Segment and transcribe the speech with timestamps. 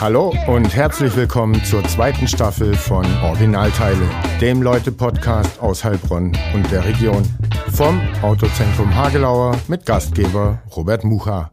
[0.00, 4.08] Hallo und herzlich willkommen zur zweiten Staffel von Originalteile,
[4.40, 7.24] dem Leute-Podcast aus Heilbronn und der Region.
[7.72, 11.50] Vom Autozentrum Hagelauer mit Gastgeber Robert Mucha.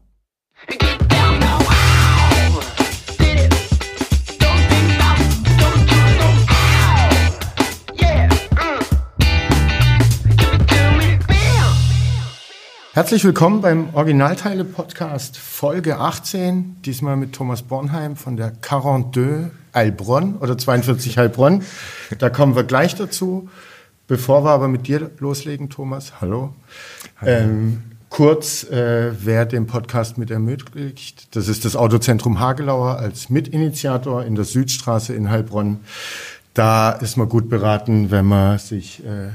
[12.96, 16.78] Herzlich willkommen beim Originalteile-Podcast Folge 18.
[16.86, 21.66] Diesmal mit Thomas Bornheim von der 42 Heilbronn oder 42 Heilbronn.
[22.20, 23.50] Da kommen wir gleich dazu.
[24.08, 26.56] Bevor wir aber mit dir loslegen, Thomas, hallo.
[27.18, 27.32] hallo.
[27.34, 34.24] Ähm, kurz, äh, wer den Podcast mit ermöglicht, das ist das Autozentrum Hagelauer als Mitinitiator
[34.24, 35.82] in der Südstraße in Heilbronn.
[36.54, 39.32] Da ist man gut beraten, wenn man sich äh,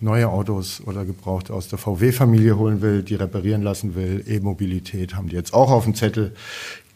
[0.00, 5.28] neue Autos oder gebraucht aus der VW-Familie holen will, die reparieren lassen will, E-Mobilität haben
[5.28, 6.34] die jetzt auch auf dem Zettel,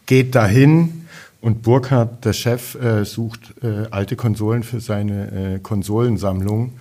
[0.05, 1.05] geht dahin
[1.41, 6.73] und Burkhardt, der Chef, äh, sucht äh, alte Konsolen für seine äh, Konsolensammlung.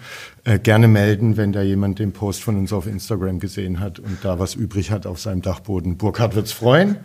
[0.46, 4.18] Äh, gerne melden, wenn da jemand den Post von uns auf Instagram gesehen hat und
[4.22, 5.96] da was übrig hat auf seinem Dachboden.
[5.96, 6.98] Burkhardt wird's freuen.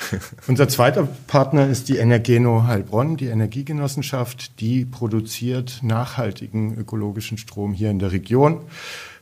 [0.46, 4.60] Unser zweiter Partner ist die Energeno Heilbronn, die Energiegenossenschaft.
[4.60, 8.62] Die produziert nachhaltigen ökologischen Strom hier in der Region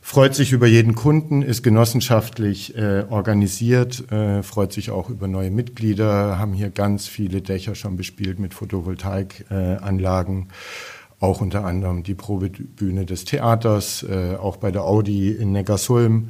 [0.05, 5.49] freut sich über jeden Kunden, ist genossenschaftlich äh, organisiert, äh, freut sich auch über neue
[5.49, 10.41] Mitglieder, haben hier ganz viele Dächer schon bespielt mit Photovoltaikanlagen.
[10.41, 10.45] Äh,
[11.19, 16.29] auch unter anderem die Probebühne des Theaters, äh, auch bei der Audi in Neckarsulm.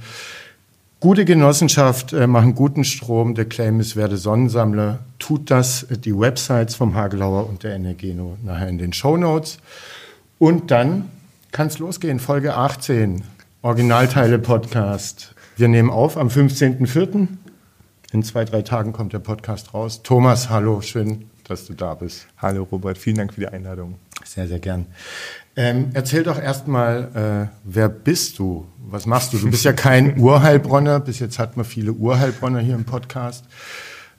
[1.00, 3.36] Gute Genossenschaft, äh, machen guten Strom.
[3.36, 5.00] Der Claim ist werde Sonnensammler.
[5.20, 5.86] Tut das.
[5.90, 9.60] Die Websites vom Hagelauer und der Energeno nachher in den Show Notes.
[10.40, 11.10] Und dann
[11.52, 12.20] kann es losgehen.
[12.20, 13.24] Folge 18.
[13.62, 15.36] Originalteile-Podcast.
[15.58, 17.28] Wir nehmen auf am 15.04.
[18.12, 20.02] In zwei, drei Tagen kommt der Podcast raus.
[20.04, 22.28] Thomas, hallo, schön, dass du da bist.
[22.38, 23.96] Hallo Robert, vielen Dank für die Einladung.
[24.24, 24.88] Sehr, sehr gern.
[25.56, 28.66] Ähm, erzähl doch erstmal, äh, wer bist du?
[28.80, 29.38] Was machst du?
[29.38, 31.00] Du bist ja kein Urheilbronner.
[31.00, 33.46] Bis jetzt hat man viele Urheilbronner hier im Podcast.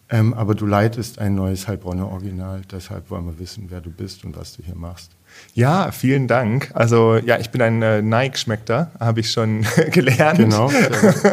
[0.08, 2.62] Ähm, aber du leitest ein neues Heilbronner Original.
[2.70, 5.15] Deshalb wollen wir wissen, wer du bist und was du hier machst.
[5.54, 6.70] Ja, vielen Dank.
[6.74, 10.38] Also ja, ich bin ein äh, Nike-Schmeckter, habe ich schon gelernt.
[10.38, 10.70] Genau.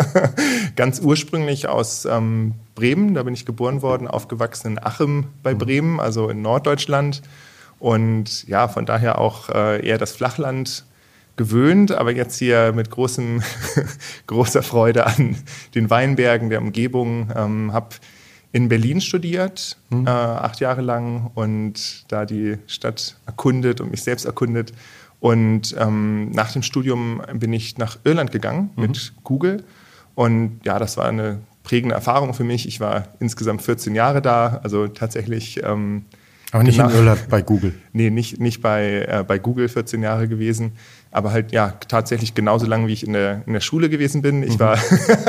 [0.76, 5.58] Ganz ursprünglich aus ähm, Bremen, da bin ich geboren worden, aufgewachsen in Achim bei mhm.
[5.58, 7.22] Bremen, also in Norddeutschland.
[7.80, 10.86] Und ja, von daher auch äh, eher das Flachland
[11.36, 13.44] gewöhnt, aber jetzt hier mit großem,
[14.28, 15.36] großer Freude an
[15.76, 17.96] den Weinbergen der Umgebung, ähm, habe
[18.54, 20.08] in Berlin studiert, mhm.
[20.08, 24.72] äh, acht Jahre lang und da die Stadt erkundet und mich selbst erkundet.
[25.20, 28.82] Und ähm, nach dem Studium bin ich nach Irland gegangen mhm.
[28.84, 29.64] mit Google.
[30.16, 32.68] Und ja, das war eine prägende Erfahrung für mich.
[32.68, 35.64] Ich war insgesamt 14 Jahre da, also tatsächlich.
[35.64, 36.06] Ähm,
[36.52, 37.74] aber nicht in Irland bei Google.
[37.94, 40.74] Nee, nicht, nicht bei, äh, bei Google 14 Jahre gewesen
[41.14, 44.44] aber halt ja tatsächlich genauso lange, wie ich in der, in der Schule gewesen bin.
[44.44, 44.60] Ich mhm.
[44.60, 44.78] war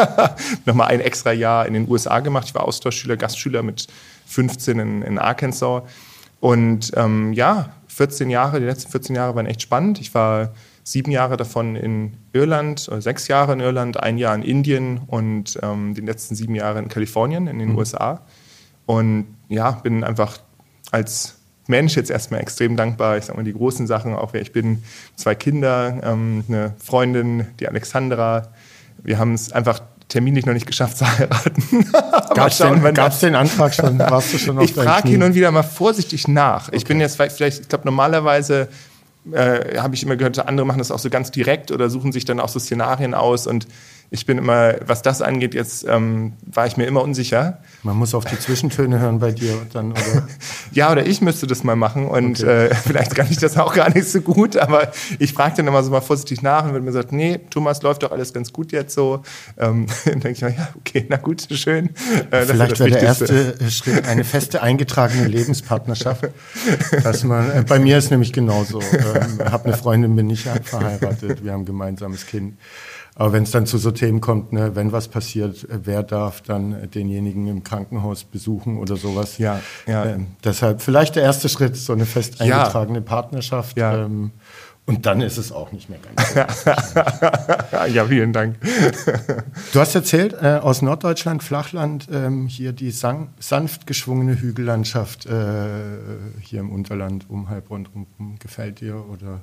[0.64, 2.46] nochmal ein extra Jahr in den USA gemacht.
[2.48, 3.86] Ich war Austauschschüler, Gastschüler mit
[4.26, 5.82] 15 in, in Arkansas.
[6.40, 10.00] Und ähm, ja, 14 Jahre, die letzten 14 Jahre waren echt spannend.
[10.00, 10.52] Ich war
[10.82, 15.94] sieben Jahre davon in Irland, sechs Jahre in Irland, ein Jahr in Indien und ähm,
[15.94, 17.78] die letzten sieben Jahre in Kalifornien, in den mhm.
[17.78, 18.22] USA.
[18.86, 20.38] Und ja, bin einfach
[20.90, 21.36] als
[21.66, 23.16] Mensch jetzt erstmal extrem dankbar.
[23.16, 24.82] Ich sage mal die großen Sachen, auch wer ich bin,
[25.16, 28.48] zwei Kinder, ähm, eine Freundin, die Alexandra.
[29.02, 31.90] Wir haben es einfach terminlich noch nicht geschafft zu heiraten.
[32.34, 33.98] Gab es den, den, Antrag schon?
[33.98, 36.68] Warst du schon auf Ich frage hin und wieder mal vorsichtig nach.
[36.68, 36.76] Okay.
[36.76, 38.68] Ich bin jetzt vielleicht, ich glaube normalerweise
[39.32, 42.24] äh, habe ich immer gehört, andere machen das auch so ganz direkt oder suchen sich
[42.24, 43.66] dann auch so Szenarien aus und
[44.14, 47.58] ich bin immer, was das angeht, jetzt ähm, war ich mir immer unsicher.
[47.82, 50.28] Man muss auf die Zwischentöne hören bei dir dann, oder?
[50.72, 52.66] ja, oder ich müsste das mal machen und okay.
[52.66, 55.82] äh, vielleicht kann ich das auch gar nicht so gut, aber ich frage dann immer
[55.82, 58.70] so mal vorsichtig nach und wenn mir sagt, nee, Thomas, läuft doch alles ganz gut
[58.70, 59.22] jetzt so,
[59.58, 61.90] ähm, dann denke ich mir, ja, okay, na gut, schön.
[62.30, 66.28] Äh, vielleicht wäre der erste Schritt eine feste eingetragene Lebenspartnerschaft.
[67.02, 68.80] dass man, äh, bei mir ist nämlich genauso.
[68.80, 72.54] Ähm, habe eine Freundin, bin nicht verheiratet, wir haben ein gemeinsames Kind.
[73.16, 76.40] Aber wenn es dann zu so Themen kommt, ne, wenn was passiert, äh, wer darf
[76.42, 79.38] dann denjenigen im Krankenhaus besuchen oder sowas?
[79.38, 80.04] Ja, ja.
[80.06, 83.04] Ähm, deshalb vielleicht der erste Schritt, so eine fest eingetragene ja.
[83.04, 83.76] Partnerschaft.
[83.76, 84.04] Ja.
[84.04, 84.32] Ähm,
[84.86, 86.70] und dann ist es auch nicht mehr ganz so.
[87.94, 88.56] ja, vielen Dank.
[89.72, 95.30] du hast erzählt, äh, aus Norddeutschland, Flachland, ähm, hier die sang sanft geschwungene Hügellandschaft äh,
[96.40, 98.36] hier im Unterland um Heilbronn rum.
[98.40, 99.40] Gefällt dir oder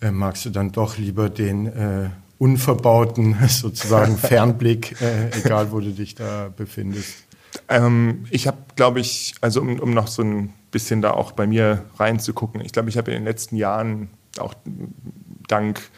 [0.00, 2.10] äh, magst du dann doch lieber den äh,
[2.42, 7.24] unverbauten sozusagen Fernblick, äh, egal wo du dich da befindest?
[7.68, 11.46] Ähm, ich habe, glaube ich, also um, um noch so ein bisschen da auch bei
[11.46, 14.08] mir reinzugucken, ich glaube, ich habe in den letzten Jahren
[14.40, 14.54] auch
[15.46, 15.88] dank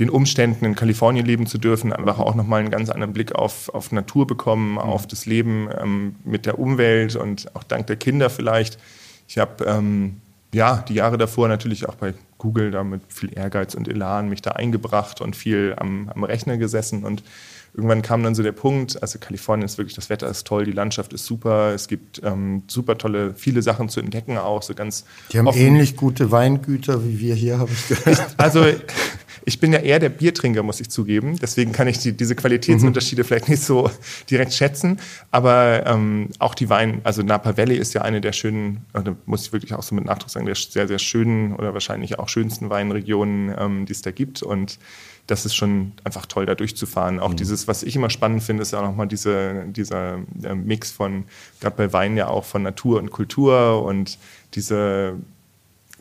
[0.00, 3.68] den Umständen in Kalifornien leben zu dürfen, einfach auch nochmal einen ganz anderen Blick auf,
[3.68, 4.78] auf Natur bekommen, mhm.
[4.78, 8.78] auf das Leben ähm, mit der Umwelt und auch dank der Kinder vielleicht.
[9.28, 10.21] Ich habe ähm,
[10.54, 14.42] ja die Jahre davor natürlich auch bei Google da mit viel Ehrgeiz und Elan mich
[14.42, 17.22] da eingebracht und viel am, am Rechner gesessen und
[17.74, 20.72] irgendwann kam dann so der Punkt, also Kalifornien ist wirklich, das Wetter ist toll, die
[20.72, 25.04] Landschaft ist super, es gibt ähm, super tolle, viele Sachen zu entdecken auch, so ganz.
[25.32, 25.60] Die haben offen.
[25.60, 28.34] ähnlich gute Weingüter wie wir hier, habe ich gehört.
[28.36, 28.64] Also
[29.44, 31.38] ich bin ja eher der Biertrinker, muss ich zugeben.
[31.40, 33.26] Deswegen kann ich die, diese Qualitätsunterschiede mhm.
[33.26, 33.90] vielleicht nicht so
[34.30, 34.98] direkt schätzen.
[35.30, 39.46] Aber ähm, auch die Wein, also Napa Valley ist ja eine der schönen, oder muss
[39.46, 42.70] ich wirklich auch so mit Nachdruck sagen, der sehr, sehr schönen oder wahrscheinlich auch schönsten
[42.70, 44.42] Weinregionen, ähm, die es da gibt.
[44.42, 44.78] Und
[45.26, 47.20] das ist schon einfach toll, da durchzufahren.
[47.20, 47.36] Auch mhm.
[47.36, 51.24] dieses, was ich immer spannend finde, ist ja auch nochmal diese, dieser äh, Mix von,
[51.60, 54.18] gerade bei Wein ja auch von Natur und Kultur und
[54.54, 55.14] diese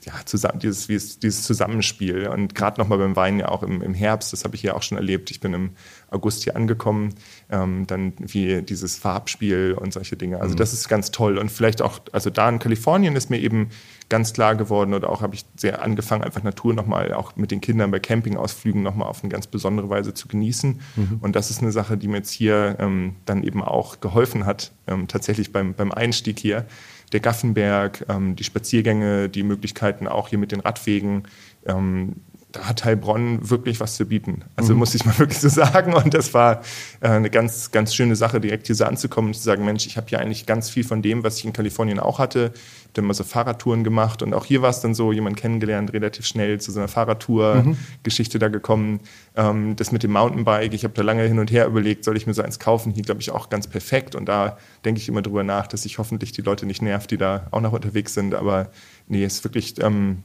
[0.06, 0.88] ja, zusammen, dieses,
[1.19, 2.27] dieses Zusammenspiel.
[2.27, 4.83] Und gerade nochmal beim Wein ja auch im, im Herbst, das habe ich ja auch
[4.83, 5.30] schon erlebt.
[5.31, 5.71] Ich bin im
[6.09, 7.13] August hier angekommen,
[7.50, 10.42] ähm, dann wie dieses Farbspiel und solche Dinge.
[10.42, 10.57] Also mhm.
[10.57, 11.38] das ist ganz toll.
[11.38, 13.69] Und vielleicht auch, also da in Kalifornien ist mir eben
[14.09, 17.62] ganz klar geworden oder auch habe ich sehr angefangen, einfach Natur nochmal auch mit den
[17.62, 20.81] Kindern bei Campingausflügen nochmal auf eine ganz besondere Weise zu genießen.
[20.95, 21.19] Mhm.
[21.21, 24.74] Und das ist eine Sache, die mir jetzt hier ähm, dann eben auch geholfen hat,
[24.88, 26.65] ähm, tatsächlich beim, beim Einstieg hier
[27.12, 31.24] der Gaffenberg, ähm, die Spaziergänge, die Möglichkeiten auch hier mit den Radwegen.
[31.66, 32.16] Ähm,
[32.52, 34.44] da hat Heilbronn wirklich was zu bieten.
[34.56, 34.80] Also mhm.
[34.80, 35.94] muss ich mal wirklich so sagen.
[35.94, 36.62] Und das war
[37.00, 39.98] äh, eine ganz, ganz schöne Sache, direkt hier so anzukommen und zu sagen, Mensch, ich
[39.98, 42.52] habe hier eigentlich ganz viel von dem, was ich in Kalifornien auch hatte.
[42.97, 46.25] Habe immer so Fahrradtouren gemacht und auch hier war es dann so, jemand kennengelernt, relativ
[46.25, 48.39] schnell zu so einer Fahrradtour-Geschichte mhm.
[48.39, 48.99] da gekommen.
[49.35, 52.27] Ähm, das mit dem Mountainbike, ich habe da lange hin und her überlegt, soll ich
[52.27, 52.91] mir so eins kaufen?
[52.93, 54.15] Hier glaube ich auch ganz perfekt.
[54.15, 57.17] Und da denke ich immer drüber nach, dass ich hoffentlich die Leute nicht nervt, die
[57.17, 58.35] da auch noch unterwegs sind.
[58.35, 58.69] Aber
[59.07, 60.23] nee, es ist wirklich ähm,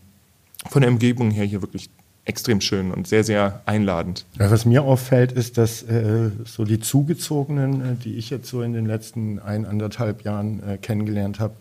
[0.68, 1.90] von der Umgebung her hier wirklich
[2.26, 4.26] extrem schön und sehr, sehr einladend.
[4.38, 8.62] Ja, was mir auffällt, ist, dass äh, so die Zugezogenen, äh, die ich jetzt so
[8.62, 11.54] in den letzten ein, anderthalb Jahren äh, kennengelernt habe,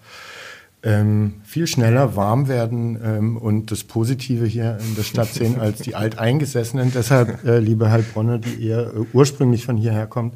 [0.86, 5.80] ähm, viel schneller warm werden ähm, und das Positive hier in der Stadt sehen als
[5.80, 6.92] die Alteingesessenen.
[6.94, 10.36] Deshalb, äh, liebe Heilbronner, die eher äh, ursprünglich von hierher kommt,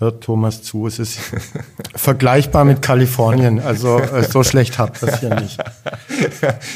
[0.00, 0.86] hört Thomas zu.
[0.86, 1.20] Es ist
[1.94, 3.60] vergleichbar mit Kalifornien.
[3.60, 5.58] Also äh, so schlecht habt das hier nicht.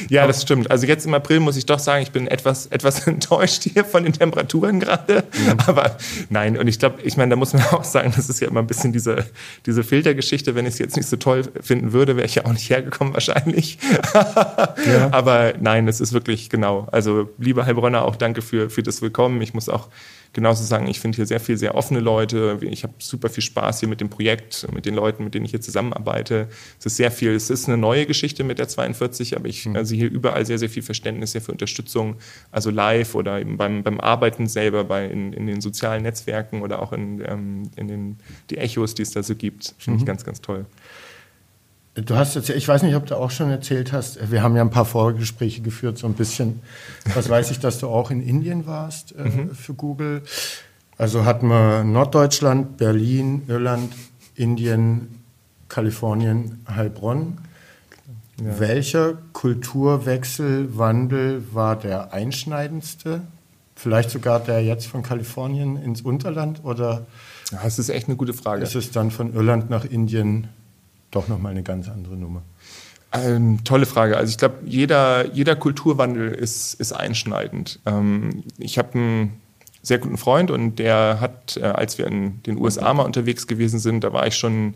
[0.09, 0.71] Ja, das stimmt.
[0.71, 4.05] Also jetzt im April muss ich doch sagen, ich bin etwas, etwas enttäuscht hier von
[4.05, 5.25] den Temperaturen gerade.
[5.33, 5.59] Mhm.
[5.67, 5.97] Aber
[6.31, 8.61] nein, und ich glaube, ich meine, da muss man auch sagen, das ist ja immer
[8.61, 9.27] ein bisschen diese,
[9.67, 10.55] diese Filtergeschichte.
[10.55, 13.13] Wenn ich es jetzt nicht so toll finden würde, wäre ich ja auch nicht hergekommen
[13.13, 13.79] wahrscheinlich.
[14.15, 15.09] ja.
[15.11, 16.89] Aber nein, es ist wirklich genau.
[16.91, 19.43] Also lieber Heilbronner, auch danke für, für das Willkommen.
[19.43, 19.89] Ich muss auch
[20.35, 22.59] genauso sagen, ich finde hier sehr viel, sehr offene Leute.
[22.63, 25.53] Ich habe super viel Spaß hier mit dem Projekt, mit den Leuten, mit denen ich
[25.53, 26.49] hier zusammenarbeite.
[26.79, 29.83] Es ist sehr viel, es ist eine neue Geschichte mit der 42, aber ich mhm.
[29.85, 32.17] sehe hier überall sehr, sehr viel Verständnis, sehr viel Unterstützung,
[32.51, 36.83] also live oder eben beim, beim Arbeiten selber, bei, in, in den sozialen Netzwerken oder
[36.83, 38.17] auch in, ähm, in den
[38.51, 39.75] die Echos, die es da so gibt.
[39.79, 40.03] Finde mhm.
[40.03, 40.67] ich ganz, ganz toll.
[41.95, 44.63] Du hast jetzt, ich weiß nicht, ob du auch schon erzählt hast, wir haben ja
[44.63, 46.61] ein paar Vorgespräche geführt, so ein bisschen.
[47.15, 49.55] Was weiß ich, dass du auch in Indien warst äh, mhm.
[49.55, 50.23] für Google.
[50.99, 53.93] Also hatten wir Norddeutschland, Berlin, Irland,
[54.35, 55.23] Indien,
[55.69, 57.39] Kalifornien, Heilbronn.
[58.41, 58.59] Ja.
[58.59, 63.21] Welcher Kulturwechsel, Wandel war der einschneidendste?
[63.77, 67.07] Vielleicht sogar der jetzt von Kalifornien ins Unterland oder?
[67.53, 68.65] Ja, das ist echt eine gute Frage.
[68.65, 70.49] Ist es dann von Irland nach Indien
[71.15, 72.43] doch nochmal eine ganz andere Nummer.
[73.13, 74.17] Ähm, tolle Frage.
[74.17, 77.79] Also ich glaube, jeder, jeder Kulturwandel ist, ist einschneidend.
[77.87, 79.41] Ähm, ich habe einen
[79.83, 83.79] sehr guten Freund und der hat, äh, als wir in den USA mal unterwegs gewesen
[83.79, 84.75] sind, da war ich schon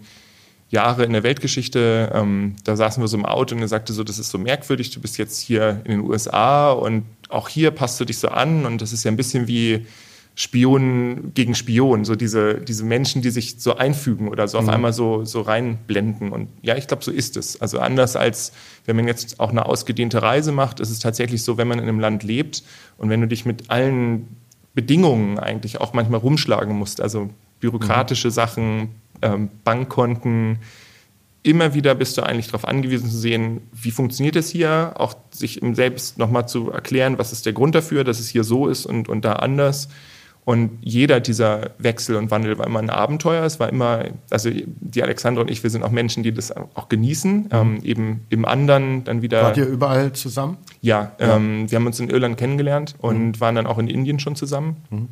[0.71, 4.05] Jahre in der Weltgeschichte, ähm, da saßen wir so im Auto und er sagte so,
[4.05, 7.99] das ist so merkwürdig, du bist jetzt hier in den USA und auch hier passt
[8.01, 9.87] du dich so an und das ist ja ein bisschen wie
[10.41, 14.69] Spion gegen Spion, so diese, diese Menschen, die sich so einfügen oder so mhm.
[14.69, 16.31] auf einmal so, so reinblenden.
[16.31, 17.61] Und ja, ich glaube, so ist es.
[17.61, 18.53] Also anders als
[18.87, 21.89] wenn man jetzt auch eine ausgedehnte Reise macht, ist es tatsächlich so, wenn man in
[21.89, 22.63] einem Land lebt
[22.99, 24.29] und wenn du dich mit allen
[24.75, 28.33] Bedingungen eigentlich auch manchmal rumschlagen musst, also bürokratische mhm.
[28.33, 28.89] Sachen,
[29.23, 30.61] ähm, Bankkonten,
[31.43, 35.61] immer wieder bist du eigentlich darauf angewiesen zu sehen, wie funktioniert es hier, auch sich
[35.73, 39.09] selbst nochmal zu erklären, was ist der Grund dafür, dass es hier so ist und,
[39.09, 39.89] und da anders.
[40.49, 43.45] Und jeder dieser Wechsel und Wandel war immer ein Abenteuer.
[43.45, 46.89] Es war immer, also die Alexandra und ich, wir sind auch Menschen, die das auch
[46.89, 47.49] genießen, mhm.
[47.53, 49.43] ähm, eben im anderen dann wieder.
[49.43, 50.57] Wart ihr überall zusammen?
[50.81, 51.37] Ja, ja.
[51.37, 53.41] Ähm, wir haben uns in Irland kennengelernt und mhm.
[53.41, 54.79] waren dann auch in Indien schon zusammen.
[54.89, 55.09] Mhm.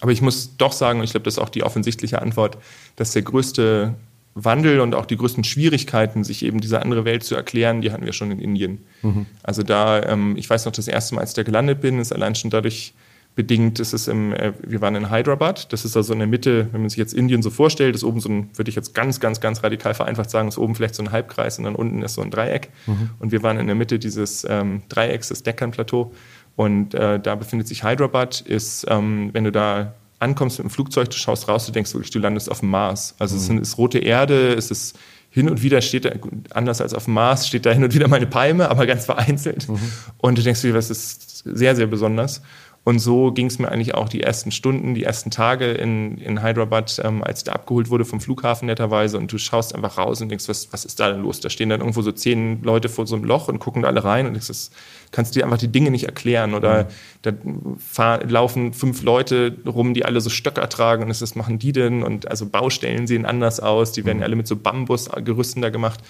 [0.00, 2.56] Aber ich muss doch sagen, und ich glaube, das ist auch die offensichtliche Antwort,
[2.94, 3.94] dass der größte
[4.36, 8.04] Wandel und auch die größten Schwierigkeiten, sich eben diese andere Welt zu erklären, die hatten
[8.04, 8.84] wir schon in Indien.
[9.02, 9.26] Mhm.
[9.42, 12.12] Also da, ähm, ich weiß noch, das erste Mal, als ich da gelandet bin, ist
[12.12, 12.94] allein schon dadurch
[13.38, 16.66] bedingt, ist es im, äh, wir waren in Hyderabad, das ist also in der Mitte,
[16.72, 19.20] wenn man sich jetzt Indien so vorstellt, ist oben so ein, würde ich jetzt ganz,
[19.20, 22.14] ganz, ganz radikal vereinfacht sagen, ist oben vielleicht so ein Halbkreis und dann unten ist
[22.14, 22.70] so ein Dreieck.
[22.88, 23.10] Mhm.
[23.20, 26.12] Und wir waren in der Mitte dieses ähm, Dreiecks, das Deccan-Plateau.
[26.56, 31.08] Und äh, da befindet sich Hyderabad, ist, ähm, wenn du da ankommst mit dem Flugzeug,
[31.10, 33.14] du schaust raus, du denkst wirklich, du landest auf dem Mars.
[33.20, 33.58] Also mhm.
[33.58, 34.98] es ist rote Erde, es ist
[35.30, 36.10] hin und wieder steht da,
[36.50, 39.04] anders als auf dem Mars, steht da hin und wieder mal eine Palme, aber ganz
[39.04, 39.68] vereinzelt.
[39.68, 39.78] Mhm.
[40.16, 42.42] Und du denkst dir, das ist sehr, sehr besonders.
[42.88, 46.42] Und so ging es mir eigentlich auch die ersten Stunden, die ersten Tage in, in
[46.42, 49.18] Hyderabad, ähm, als ich da abgeholt wurde vom Flughafen netterweise.
[49.18, 51.40] Und du schaust einfach raus und denkst, was, was ist da denn los?
[51.40, 54.04] Da stehen dann irgendwo so zehn Leute vor so einem Loch und gucken da alle
[54.04, 54.70] rein und denkst, das
[55.12, 56.54] kannst dir einfach die Dinge nicht erklären.
[56.54, 56.88] Oder mhm.
[57.20, 57.32] da
[57.76, 62.02] fahr, laufen fünf Leute rum, die alle so Stöcker tragen und das machen die denn?
[62.02, 64.24] Und also Baustellen sehen anders aus, die werden mhm.
[64.24, 66.00] alle mit so Bambusgerüsten da gemacht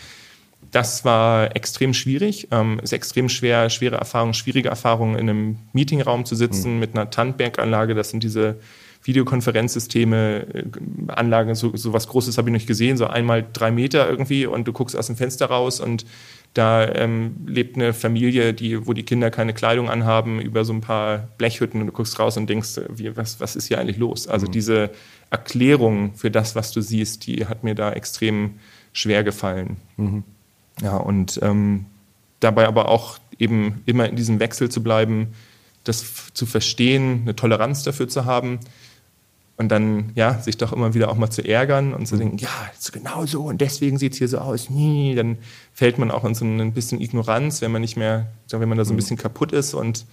[0.71, 2.49] das war extrem schwierig.
[2.51, 6.81] Ähm, ist extrem schwer, schwere Erfahrung, schwierige Erfahrungen in einem Meetingraum zu sitzen mhm.
[6.81, 7.95] mit einer Tandberg-Anlage.
[7.95, 8.57] Das sind diese
[9.03, 10.65] Videokonferenzsysteme, äh,
[11.09, 14.47] Anlagen, so, so was Großes habe ich noch nicht gesehen, so einmal drei Meter irgendwie
[14.47, 16.05] und du guckst aus dem Fenster raus und
[16.55, 20.81] da ähm, lebt eine Familie, die, wo die Kinder keine Kleidung anhaben, über so ein
[20.81, 24.27] paar Blechhütten und du guckst raus und denkst, wie, was, was ist hier eigentlich los?
[24.27, 24.53] Also mhm.
[24.53, 24.91] diese
[25.31, 28.55] Erklärung für das, was du siehst, die hat mir da extrem
[28.93, 29.77] schwer gefallen.
[29.97, 30.25] Mhm.
[30.83, 31.87] Ja, und ähm,
[32.41, 35.29] dabei aber auch eben immer in diesem Wechsel zu bleiben,
[35.85, 38.61] das zu verstehen, eine Toleranz dafür zu haben
[39.57, 42.21] und dann ja sich doch immer wieder auch mal zu ärgern und zu mhm.
[42.21, 44.71] denken, ja, ist genau so und deswegen sieht es hier so aus.
[44.71, 45.39] Nie, dann
[45.73, 48.85] fällt man auch in so ein bisschen Ignoranz, wenn man nicht mehr, wenn man da
[48.85, 48.99] so ein mhm.
[48.99, 50.07] bisschen kaputt ist und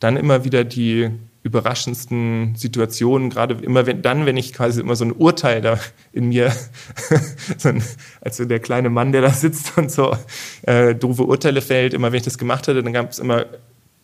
[0.00, 1.10] dann immer wieder die
[1.44, 5.78] überraschendsten Situationen, gerade immer wenn, dann, wenn ich quasi immer so ein Urteil da
[6.12, 6.50] in mir,
[7.58, 7.84] so ein,
[8.22, 10.16] als so der kleine Mann, der da sitzt und so
[10.62, 13.44] äh, doofe Urteile fällt, immer wenn ich das gemacht hatte, dann gab es immer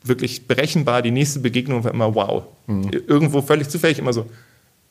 [0.04, 2.44] wirklich berechenbar, die nächste Begegnung war immer wow.
[2.66, 2.90] Mhm.
[3.06, 4.26] Irgendwo völlig zufällig immer so,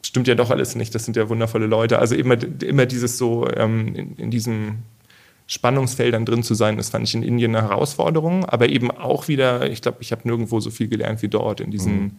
[0.04, 2.00] stimmt ja doch alles nicht, das sind ja wundervolle Leute.
[2.00, 4.80] Also immer, immer dieses so ähm, in, in diesem
[5.46, 9.70] Spannungsfeldern drin zu sein, das fand ich in Indien eine Herausforderung, aber eben auch wieder,
[9.70, 12.12] ich glaube, ich habe nirgendwo so viel gelernt wie dort in diesen mhm.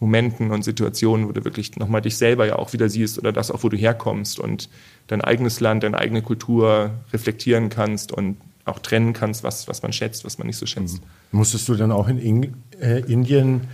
[0.00, 3.50] Momenten und Situationen, wo du wirklich nochmal dich selber ja auch wieder siehst oder das
[3.50, 4.68] auch, wo du herkommst und
[5.08, 9.92] dein eigenes Land, deine eigene Kultur reflektieren kannst und auch trennen kannst, was, was man
[9.92, 11.00] schätzt, was man nicht so schätzt.
[11.00, 11.38] Mhm.
[11.38, 13.68] Musstest du dann auch in in äh, Indien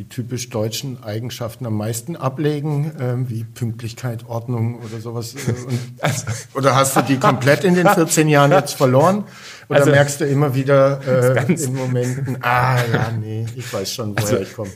[0.00, 5.34] die typisch deutschen Eigenschaften am meisten ablegen, äh, wie Pünktlichkeit, Ordnung oder sowas?
[5.34, 5.52] Äh,
[6.00, 9.24] also, oder hast du die komplett in den 14 Jahren jetzt verloren?
[9.70, 11.00] Oder also, merkst du immer wieder
[11.48, 14.70] äh, in Momenten, ah ja, nee, ich weiß schon, woher also, ich komme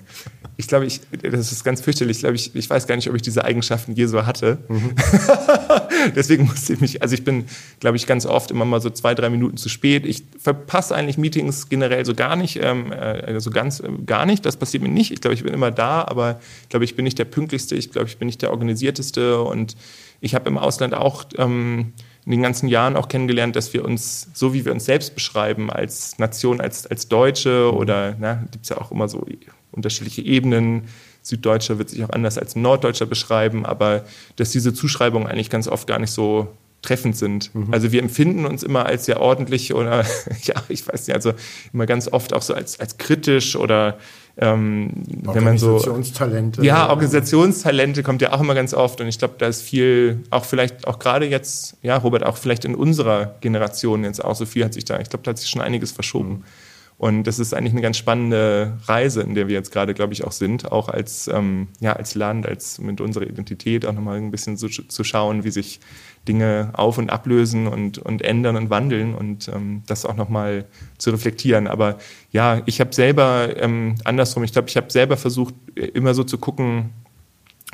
[0.56, 2.18] ich glaube, ich, das ist ganz fürchterlich.
[2.18, 4.58] Ich glaube, ich, ich weiß gar nicht, ob ich diese Eigenschaften je so hatte.
[4.68, 4.94] Mhm.
[6.14, 7.46] Deswegen musste ich mich, also ich bin,
[7.80, 10.06] glaube ich, ganz oft immer mal so zwei, drei Minuten zu spät.
[10.06, 14.46] Ich verpasse eigentlich Meetings generell so gar nicht, ähm, also ganz äh, gar nicht.
[14.46, 15.10] Das passiert mir nicht.
[15.10, 17.74] Ich glaube, ich bin immer da, aber ich glaube, ich bin nicht der pünktlichste.
[17.74, 19.40] Ich glaube, ich bin nicht der organisierteste.
[19.40, 19.76] Und
[20.20, 21.92] ich habe im Ausland auch ähm,
[22.26, 25.70] in den ganzen Jahren auch kennengelernt, dass wir uns, so wie wir uns selbst beschreiben,
[25.70, 28.12] als Nation, als, als Deutsche oder,
[28.50, 29.26] gibt es ja auch immer so
[29.72, 30.84] unterschiedliche Ebenen.
[31.22, 34.04] Süddeutscher wird sich auch anders als Norddeutscher beschreiben, aber
[34.36, 36.48] dass diese Zuschreibungen eigentlich ganz oft gar nicht so
[36.82, 37.54] treffend sind.
[37.54, 37.72] Mhm.
[37.72, 40.04] Also wir empfinden uns immer als sehr ordentlich oder
[40.42, 41.32] ja, ich weiß nicht, also
[41.72, 43.98] immer ganz oft auch so als, als kritisch oder
[44.36, 46.64] ähm, wenn man so Organisationstalente.
[46.64, 50.44] Ja, Organisationstalente kommt ja auch immer ganz oft und ich glaube, da ist viel, auch
[50.44, 54.64] vielleicht auch gerade jetzt, ja, Robert, auch vielleicht in unserer Generation jetzt auch so viel
[54.64, 56.30] hat sich da, ich glaube, da hat sich schon einiges verschoben.
[56.30, 56.44] Mhm.
[56.96, 60.24] Und das ist eigentlich eine ganz spannende Reise, in der wir jetzt gerade, glaube ich,
[60.24, 64.30] auch sind, auch als, ähm, ja, als Land, als mit unserer Identität auch nochmal ein
[64.30, 65.80] bisschen zu, zu schauen, wie sich
[66.28, 70.64] Dinge auf- und ablösen und, und ändern und wandeln und ähm, das auch nochmal
[70.98, 71.66] zu reflektieren.
[71.66, 71.98] Aber
[72.32, 76.38] ja, ich habe selber, ähm, andersrum, ich glaube, ich habe selber versucht, immer so zu
[76.38, 76.90] gucken,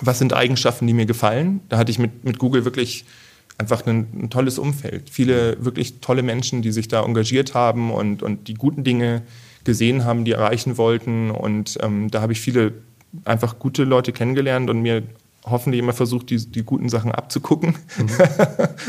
[0.01, 1.61] was sind Eigenschaften, die mir gefallen.
[1.69, 3.05] Da hatte ich mit, mit Google wirklich
[3.59, 5.11] einfach ein, ein, tolles Umfeld.
[5.11, 9.23] Viele wirklich tolle Menschen, die sich da engagiert haben und, und die guten Dinge
[9.65, 11.31] gesehen haben, die erreichen wollten.
[11.31, 12.73] Und ähm, da habe ich viele
[13.25, 15.03] einfach gute Leute kennengelernt und mir
[15.45, 17.75] hoffentlich immer versucht, die, die guten Sachen abzugucken.
[17.97, 18.09] Mhm.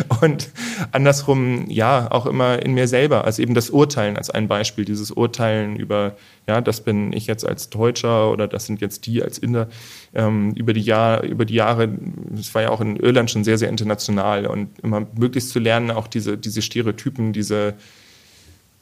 [0.22, 0.50] und
[0.92, 3.24] andersrum, ja, auch immer in mir selber.
[3.24, 6.18] Also eben das Urteilen als ein Beispiel, dieses Urteilen über,
[6.48, 9.70] ja, das bin ich jetzt als Deutscher oder das sind jetzt die als Inder.
[10.14, 11.90] Ähm, über, die Jahr, über die Jahre,
[12.30, 15.90] das war ja auch in Irland schon sehr, sehr international und immer möglichst zu lernen,
[15.92, 17.76] auch diese, diese Stereotypen, diese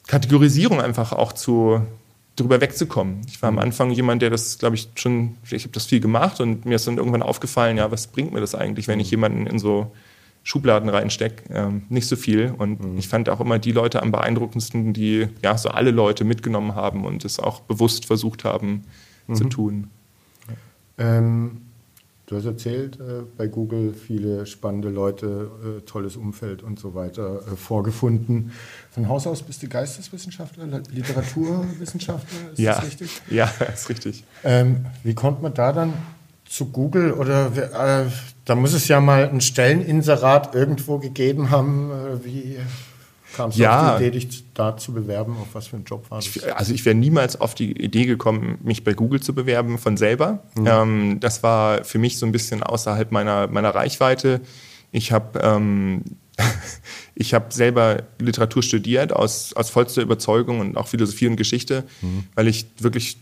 [0.07, 1.81] Kategorisierung einfach auch zu,
[2.39, 3.21] drüber wegzukommen.
[3.27, 3.61] Ich war am mhm.
[3.61, 6.87] Anfang jemand, der das, glaube ich, schon, ich habe das viel gemacht und mir ist
[6.87, 9.11] dann irgendwann aufgefallen, ja, was bringt mir das eigentlich, wenn ich mhm.
[9.11, 9.91] jemanden in so
[10.43, 12.53] Schubladen reinstecke, ähm, nicht so viel.
[12.57, 12.97] Und mhm.
[12.97, 17.05] ich fand auch immer die Leute am beeindruckendsten, die ja so alle Leute mitgenommen haben
[17.05, 18.83] und es auch bewusst versucht haben
[19.27, 19.35] mhm.
[19.35, 19.89] zu tun.
[20.97, 21.61] Ähm,
[22.29, 27.41] du hast erzählt, äh, bei Google viele spannende Leute, äh, tolles Umfeld und so weiter
[27.41, 28.51] äh, vorgefunden.
[28.91, 32.75] Von Haus aus bist du Geisteswissenschaftler, Literaturwissenschaftler, ist ja.
[32.75, 33.21] das richtig?
[33.29, 34.23] Ja, ist richtig.
[34.43, 35.93] Ähm, wie kommt man da dann
[36.45, 37.51] zu Google oder
[38.45, 41.91] da muss es ja mal ein Stelleninserat irgendwo gegeben haben.
[42.23, 42.57] Wie
[43.35, 43.93] kam es ja.
[43.93, 45.35] auf die Idee, dich da zu bewerben?
[45.41, 46.27] Auf was für einen Job war das?
[46.27, 49.97] Ich, also ich wäre niemals auf die Idee gekommen, mich bei Google zu bewerben von
[49.97, 50.43] selber.
[50.55, 50.67] Mhm.
[50.67, 54.41] Ähm, das war für mich so ein bisschen außerhalb meiner, meiner Reichweite.
[54.91, 56.03] Ich habe ähm,
[57.15, 62.25] ich habe selber Literatur studiert aus, aus vollster Überzeugung und auch Philosophie und Geschichte, mhm.
[62.35, 63.17] weil ich wirklich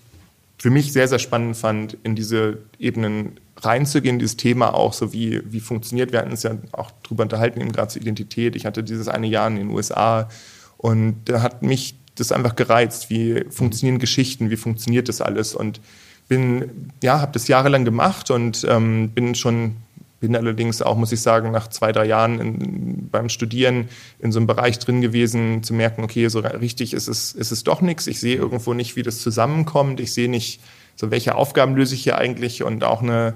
[0.57, 5.41] für mich sehr, sehr spannend fand, in diese Ebenen reinzugehen, dieses Thema auch so wie,
[5.45, 6.11] wie funktioniert.
[6.11, 8.55] Wir hatten uns ja auch drüber unterhalten, eben gerade zur Identität.
[8.55, 10.29] Ich hatte dieses eine Jahr in den USA
[10.77, 13.09] und da hat mich das einfach gereizt.
[13.09, 14.49] Wie funktionieren Geschichten?
[14.49, 15.55] Wie funktioniert das alles?
[15.55, 15.81] Und
[16.27, 19.77] bin, ja, habe das jahrelang gemacht und ähm, bin schon
[20.19, 23.87] bin allerdings auch, muss ich sagen, nach zwei, drei Jahren in, beim Studieren
[24.19, 27.63] in so einem Bereich drin gewesen, zu merken, okay, so richtig ist es, ist es
[27.63, 28.07] doch nichts.
[28.07, 29.99] Ich sehe irgendwo nicht, wie das zusammenkommt.
[29.99, 30.59] Ich sehe nicht,
[30.98, 33.36] so welche Aufgaben löse ich hier eigentlich und auch eine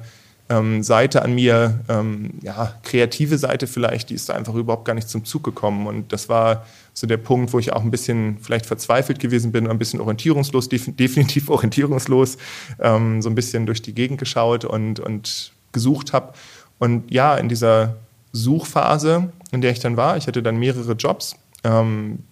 [0.49, 4.93] ähm, Seite an mir, ähm, ja, kreative Seite vielleicht, die ist da einfach überhaupt gar
[4.93, 5.87] nicht zum Zug gekommen.
[5.87, 9.67] Und das war so der Punkt, wo ich auch ein bisschen vielleicht verzweifelt gewesen bin,
[9.67, 12.37] ein bisschen orientierungslos, definitiv orientierungslos,
[12.79, 16.33] ähm, so ein bisschen durch die Gegend geschaut und, und gesucht habe
[16.81, 17.97] und ja, in dieser
[18.31, 22.23] Suchphase, in der ich dann war, ich hatte dann mehrere Jobs, ähm,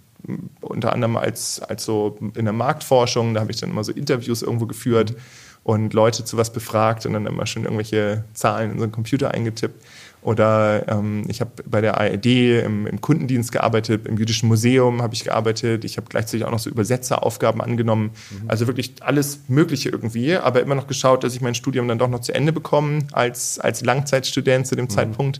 [0.61, 4.41] unter anderem als, als so in der Marktforschung, da habe ich dann immer so Interviews
[4.41, 5.15] irgendwo geführt
[5.63, 9.31] und Leute zu was befragt und dann immer schon irgendwelche Zahlen in so einen Computer
[9.31, 9.83] eingetippt.
[10.21, 15.13] Oder ähm, ich habe bei der ARD im, im, Kundendienst gearbeitet, im Jüdischen Museum habe
[15.13, 15.85] ich gearbeitet.
[15.85, 18.11] Ich habe gleichzeitig auch noch so Übersetzeraufgaben angenommen.
[18.31, 18.49] Mhm.
[18.49, 22.09] Also wirklich alles Mögliche irgendwie, aber immer noch geschaut, dass ich mein Studium dann doch
[22.09, 24.89] noch zu Ende bekomme als, als Langzeitstudent zu dem mhm.
[24.89, 25.39] Zeitpunkt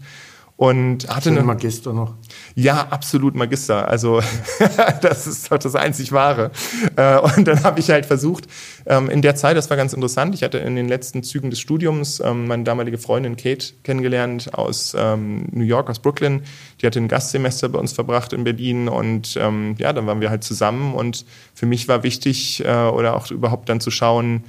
[0.59, 2.15] und hatte eine Magister noch.
[2.53, 3.87] Ja, absolut Magister.
[3.87, 4.21] Also
[5.01, 6.51] das ist doch das einzig Wahre.
[6.97, 8.45] Äh, und dann habe ich halt versucht,
[8.85, 11.61] ähm, in der Zeit, das war ganz interessant, ich hatte in den letzten Zügen des
[11.61, 16.41] Studiums ähm, meine damalige Freundin Kate kennengelernt aus ähm, New York, aus Brooklyn.
[16.81, 20.43] Die hatte ein Gastsemester bei uns verbracht in Berlin und ja, dann waren wir halt
[20.43, 24.43] zusammen und für mich war wichtig äh, oder auch überhaupt dann zu schauen,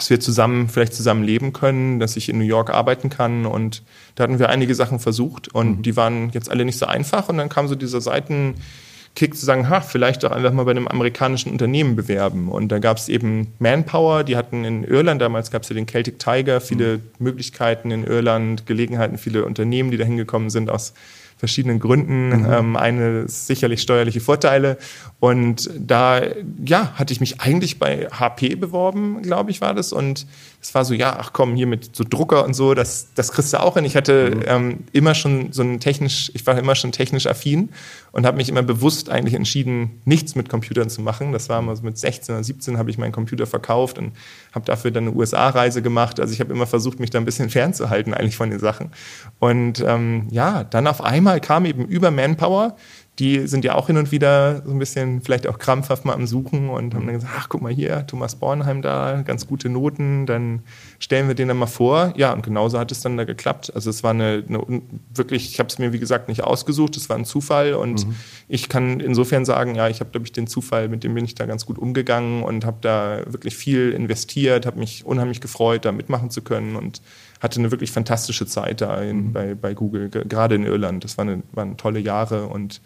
[0.00, 3.44] dass wir zusammen vielleicht zusammen leben können, dass ich in New York arbeiten kann.
[3.44, 3.82] Und
[4.14, 5.82] da hatten wir einige Sachen versucht und mhm.
[5.82, 7.28] die waren jetzt alle nicht so einfach.
[7.28, 10.88] Und dann kam so dieser Seitenkick zu sagen, ha, vielleicht doch einfach mal bei einem
[10.88, 12.48] amerikanischen Unternehmen bewerben.
[12.48, 15.86] Und da gab es eben Manpower, die hatten in Irland, damals gab es ja den
[15.86, 17.02] Celtic Tiger, viele mhm.
[17.18, 20.94] Möglichkeiten in Irland, Gelegenheiten, viele Unternehmen, die da hingekommen sind aus
[21.36, 22.28] verschiedenen Gründen.
[22.28, 22.46] Mhm.
[22.50, 24.78] Ähm, eine sicherlich steuerliche Vorteile.
[25.20, 26.22] Und da,
[26.64, 29.92] ja, hatte ich mich eigentlich bei HP beworben, glaube ich, war das.
[29.92, 30.26] Und
[30.62, 33.52] es war so, ja, ach komm, hier mit so Drucker und so, das, das kriegst
[33.52, 33.84] du auch hin.
[33.84, 34.42] Ich hatte mhm.
[34.46, 37.68] ähm, immer schon so ein technisch, ich war immer schon technisch affin
[38.12, 41.32] und habe mich immer bewusst eigentlich entschieden, nichts mit Computern zu machen.
[41.32, 44.12] Das war mal so mit 16 oder 17 habe ich meinen Computer verkauft und
[44.52, 46.18] habe dafür dann eine USA-Reise gemacht.
[46.18, 48.90] Also ich habe immer versucht, mich da ein bisschen fernzuhalten eigentlich von den Sachen.
[49.38, 52.76] Und ähm, ja, dann auf einmal kam eben über Manpower
[53.18, 56.26] die sind ja auch hin und wieder so ein bisschen vielleicht auch krampfhaft mal am
[56.26, 60.24] Suchen und haben dann gesagt, ach guck mal hier, Thomas Bornheim da, ganz gute Noten,
[60.24, 60.62] dann
[60.98, 62.14] stellen wir den dann mal vor.
[62.16, 63.72] Ja, und genauso hat es dann da geklappt.
[63.74, 64.82] Also es war eine, eine
[65.14, 68.14] wirklich, ich habe es mir wie gesagt nicht ausgesucht, es war ein Zufall und mhm.
[68.48, 71.34] ich kann insofern sagen, ja, ich habe glaube ich den Zufall, mit dem bin ich
[71.34, 75.92] da ganz gut umgegangen und habe da wirklich viel investiert, habe mich unheimlich gefreut, da
[75.92, 77.02] mitmachen zu können und
[77.40, 79.32] hatte eine wirklich fantastische Zeit da in, mhm.
[79.32, 81.04] bei, bei Google, gerade in Irland.
[81.04, 82.80] Das war eine, waren tolle Jahre und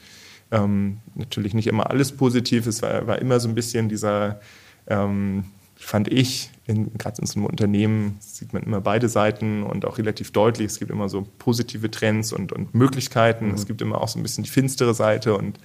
[0.50, 2.66] ähm, natürlich nicht immer alles positiv.
[2.66, 4.40] Es war, war immer so ein bisschen dieser,
[4.86, 5.44] ähm,
[5.76, 10.30] fand ich, gerade in so einem Unternehmen sieht man immer beide Seiten und auch relativ
[10.30, 10.66] deutlich.
[10.66, 13.48] Es gibt immer so positive Trends und, und Möglichkeiten.
[13.48, 13.54] Mhm.
[13.54, 15.58] Es gibt immer auch so ein bisschen die finstere Seite und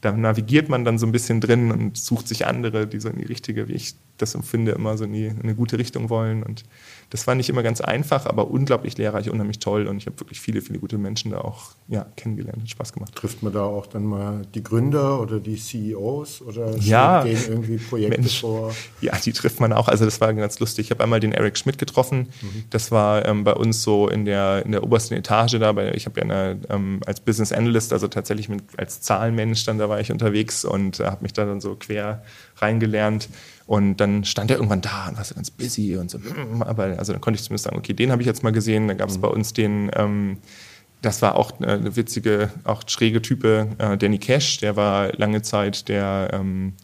[0.00, 3.18] da navigiert man dann so ein bisschen drin und sucht sich andere, die so in
[3.18, 6.42] die richtige, wie ich das empfinde, immer so in, die, in eine gute Richtung wollen.
[6.42, 6.64] Und
[7.10, 9.86] das war nicht immer ganz einfach, aber unglaublich lehrreich, unheimlich toll.
[9.86, 12.62] Und ich habe wirklich viele, viele gute Menschen da auch ja, kennengelernt.
[12.62, 13.14] Hat Spaß gemacht.
[13.14, 17.78] Trifft man da auch dann mal die Gründer oder die CEOs oder ja, gehen irgendwie
[17.78, 18.74] Projekte Mensch, vor?
[19.00, 19.88] Ja, die trifft man auch.
[19.88, 20.86] Also das war ganz lustig.
[20.86, 22.28] Ich habe einmal den Eric Schmidt getroffen.
[22.40, 22.64] Mhm.
[22.70, 25.70] Das war ähm, bei uns so in der, in der obersten Etage da.
[25.92, 29.88] ich habe ja eine, ähm, als Business Analyst, also tatsächlich mit, als Zahlenmensch, dann da
[29.88, 32.22] war ich unterwegs und äh, habe mich da dann so quer
[32.56, 33.28] reingelernt.
[33.66, 36.18] Und dann stand er irgendwann da und war so ganz busy und so.
[36.18, 38.88] Mm, aber also dann konnte ich zumindest sagen, okay, den habe ich jetzt mal gesehen.
[38.88, 39.22] Dann gab es mhm.
[39.22, 40.38] bei uns den, ähm,
[41.00, 45.88] das war auch eine witzige, auch schräge Type, äh, Danny Cash, der war lange Zeit
[45.88, 46.74] der ähm,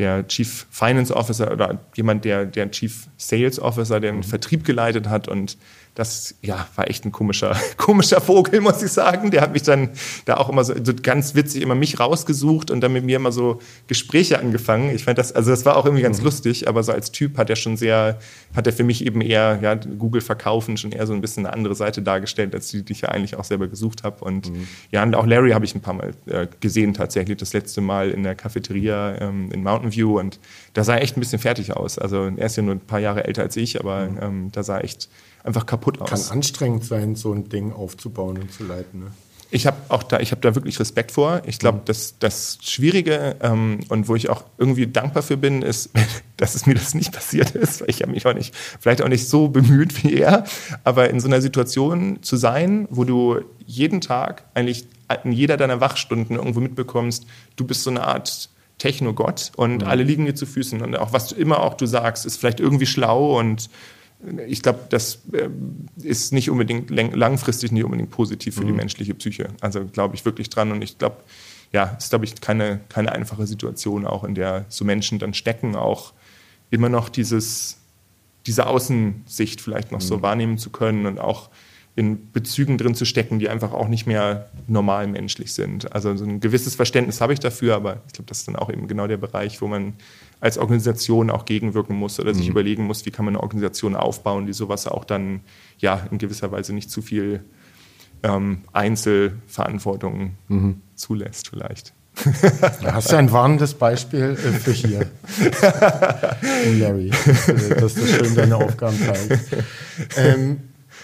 [0.00, 4.24] der Chief Finance Officer oder jemand, der, der Chief Sales Officer, der den mhm.
[4.24, 5.58] Vertrieb geleitet hat und
[5.94, 9.30] das ja, war echt ein komischer, komischer Vogel, muss ich sagen.
[9.30, 9.90] Der hat mich dann
[10.24, 13.32] da auch immer so, so, ganz witzig immer mich rausgesucht und dann mit mir immer
[13.32, 14.94] so Gespräche angefangen.
[14.94, 16.26] Ich fand das, also das war auch irgendwie ganz mhm.
[16.26, 18.18] lustig, aber so als Typ hat er schon sehr,
[18.54, 21.54] hat er für mich eben eher, ja, Google verkaufen schon eher so ein bisschen eine
[21.54, 24.24] andere Seite dargestellt, als die, die ich ja eigentlich auch selber gesucht habe.
[24.24, 24.68] Und mhm.
[24.90, 28.10] ja, und auch Larry habe ich ein paar Mal äh, gesehen tatsächlich, das letzte Mal
[28.10, 30.38] in der Cafeteria ähm, in Mountain View und
[30.72, 31.98] da sah er echt ein bisschen fertig aus.
[31.98, 34.18] Also er ist ja nur ein paar Jahre älter als ich, aber mhm.
[34.22, 35.08] ähm, da sah echt
[35.44, 36.10] einfach kaputt aus.
[36.10, 39.00] Kann anstrengend sein, so ein Ding aufzubauen und zu leiten.
[39.00, 39.06] Ne?
[39.52, 41.42] Ich habe auch da, ich habe da wirklich Respekt vor.
[41.44, 41.84] Ich glaube, mhm.
[41.86, 45.90] das, das Schwierige ähm, und wo ich auch irgendwie dankbar für bin, ist,
[46.36, 49.08] dass es mir das nicht passiert ist, weil ich habe mich auch nicht, vielleicht auch
[49.08, 50.44] nicht so bemüht wie er,
[50.84, 54.86] aber in so einer Situation zu sein, wo du jeden Tag eigentlich
[55.24, 57.26] in jeder deiner Wachstunden irgendwo mitbekommst,
[57.56, 58.48] du bist so eine Art
[58.78, 59.88] Technogott und mhm.
[59.88, 62.60] alle liegen dir zu Füßen und auch was du immer auch du sagst, ist vielleicht
[62.60, 63.68] irgendwie schlau und
[64.46, 65.48] ich glaube, das äh,
[66.02, 68.66] ist nicht unbedingt langfristig nicht unbedingt positiv für mhm.
[68.66, 69.48] die menschliche Psyche.
[69.60, 71.16] Also glaube ich wirklich dran und ich glaube,
[71.72, 75.76] ja, ist glaube ich keine, keine einfache Situation auch, in der so Menschen dann stecken,
[75.76, 76.12] auch
[76.70, 77.78] immer noch dieses,
[78.46, 80.04] diese Außensicht vielleicht noch mhm.
[80.04, 81.50] so wahrnehmen zu können und auch
[81.96, 85.92] in Bezügen drin zu stecken, die einfach auch nicht mehr normal menschlich sind.
[85.92, 88.70] Also so ein gewisses Verständnis habe ich dafür, aber ich glaube, das ist dann auch
[88.70, 89.94] eben genau der Bereich, wo man
[90.40, 92.52] als Organisation auch gegenwirken muss oder sich mhm.
[92.52, 95.40] überlegen muss, wie kann man eine Organisation aufbauen, die sowas auch dann
[95.78, 97.44] ja in gewisser Weise nicht zu viel
[98.22, 100.82] ähm, Einzelverantwortung mhm.
[100.94, 101.92] zulässt vielleicht.
[102.82, 105.10] Da hast du ein warnendes Beispiel äh, für hier.
[106.78, 107.10] Larry,
[107.78, 109.56] dass du schön deine Aufgaben teilst.
[110.16, 110.60] Ähm,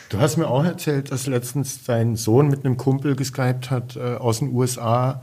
[0.09, 4.17] du hast mir auch erzählt, dass letztens dein Sohn mit einem Kumpel geskypt hat äh,
[4.17, 5.23] aus den USA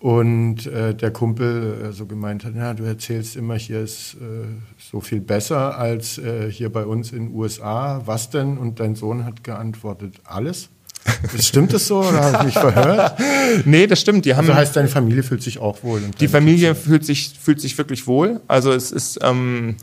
[0.00, 4.46] und äh, der Kumpel äh, so gemeint hat, ja, du erzählst immer, hier ist äh,
[4.78, 8.00] so viel besser als äh, hier bei uns in den USA.
[8.06, 8.56] Was denn?
[8.56, 10.70] Und dein Sohn hat geantwortet, alles.
[11.38, 13.18] Stimmt das so oder habe ich mich verhört?
[13.66, 14.24] nee, das stimmt.
[14.24, 16.02] Die haben, also heißt, deine Familie fühlt sich auch wohl.
[16.18, 18.40] Die Familie fühlt sich, fühlt sich wirklich wohl.
[18.48, 19.76] Also es ist ähm,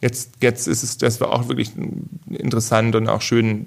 [0.00, 1.72] jetzt, jetzt ist es, das war auch wirklich
[2.28, 3.66] interessant und auch schön,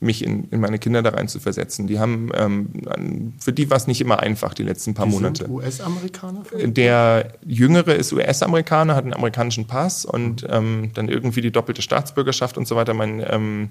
[0.00, 1.86] mich in, in meine Kinder da rein zu versetzen.
[1.86, 5.48] Die haben, ähm, für die war es nicht immer einfach, die letzten paar die Monate.
[5.48, 6.42] US-Amerikaner?
[6.64, 12.56] Der Jüngere ist US-Amerikaner, hat einen amerikanischen Pass und ähm, dann irgendwie die doppelte Staatsbürgerschaft
[12.56, 12.94] und so weiter.
[12.94, 13.68] Mein ähm,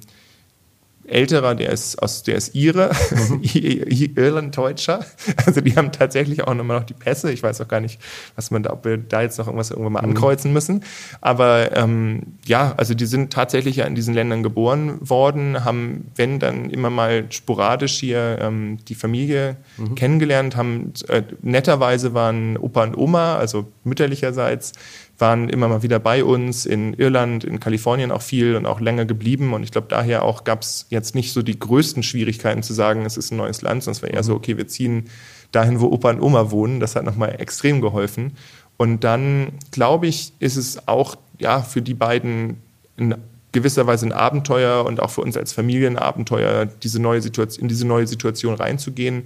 [1.12, 3.42] älterer, der ist aus, der ist Ire, mhm.
[3.44, 5.06] Irland-Deutscher.
[5.46, 7.32] Also die haben tatsächlich auch nochmal noch die Pässe.
[7.32, 8.00] Ich weiß auch gar nicht,
[8.36, 10.10] was man da, ob wir da jetzt noch irgendwas irgendwann mal mhm.
[10.10, 10.84] ankreuzen müssen.
[11.22, 16.40] Aber ähm, ja, also die sind tatsächlich ja in diesen Ländern geboren worden, haben, wenn
[16.40, 19.96] dann immer mal sporadisch hier ähm, die Familie mhm.
[19.96, 24.74] kennengelernt, haben äh, netterweise waren Opa und Oma, also mütterlicherseits,
[25.20, 29.06] waren immer mal wieder bei uns, in Irland, in Kalifornien auch viel und auch länger
[29.06, 29.54] geblieben.
[29.54, 33.06] Und ich glaube, daher auch gab es jetzt nicht so die größten Schwierigkeiten zu sagen,
[33.06, 34.38] es ist ein neues Land, es war eher so, mhm.
[34.38, 35.06] okay, wir ziehen
[35.52, 36.80] dahin, wo Opa und Oma wohnen.
[36.80, 38.34] Das hat nochmal extrem geholfen.
[38.78, 42.58] Und dann, glaube ich, ist es auch ja, für die beiden
[42.96, 43.16] in
[43.52, 47.64] gewisser Weise ein Abenteuer und auch für uns als Familie ein Abenteuer, diese neue Situation,
[47.64, 49.24] in diese neue Situation reinzugehen.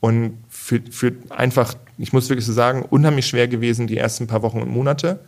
[0.00, 4.42] Und für, für einfach, ich muss wirklich so sagen, unheimlich schwer gewesen die ersten paar
[4.42, 5.20] Wochen und Monate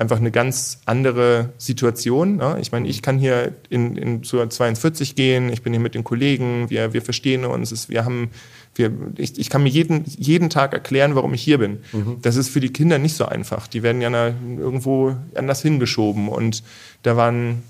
[0.00, 2.36] einfach eine ganz andere Situation.
[2.36, 2.56] Ne?
[2.60, 6.04] Ich meine, ich kann hier in, in zur 42 gehen, ich bin hier mit den
[6.04, 8.30] Kollegen, wir, wir verstehen uns, wir haben,
[8.74, 11.80] wir, ich, ich kann mir jeden, jeden Tag erklären, warum ich hier bin.
[11.92, 12.16] Mhm.
[12.22, 13.66] Das ist für die Kinder nicht so einfach.
[13.68, 16.62] Die werden ja irgendwo anders hingeschoben und
[17.02, 17.62] da waren,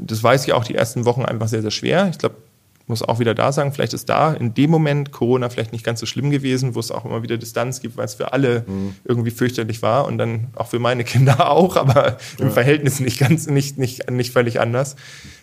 [0.00, 2.08] das weiß ich auch, die ersten Wochen einfach sehr, sehr schwer.
[2.10, 2.36] Ich glaube,
[2.88, 6.00] muss auch wieder da sagen, vielleicht ist da in dem Moment Corona vielleicht nicht ganz
[6.00, 8.94] so schlimm gewesen, wo es auch immer wieder Distanz gibt, weil es für alle mhm.
[9.04, 12.44] irgendwie fürchterlich war und dann auch für meine Kinder auch, aber ja.
[12.44, 14.96] im Verhältnis nicht ganz, nicht, nicht, nicht völlig anders.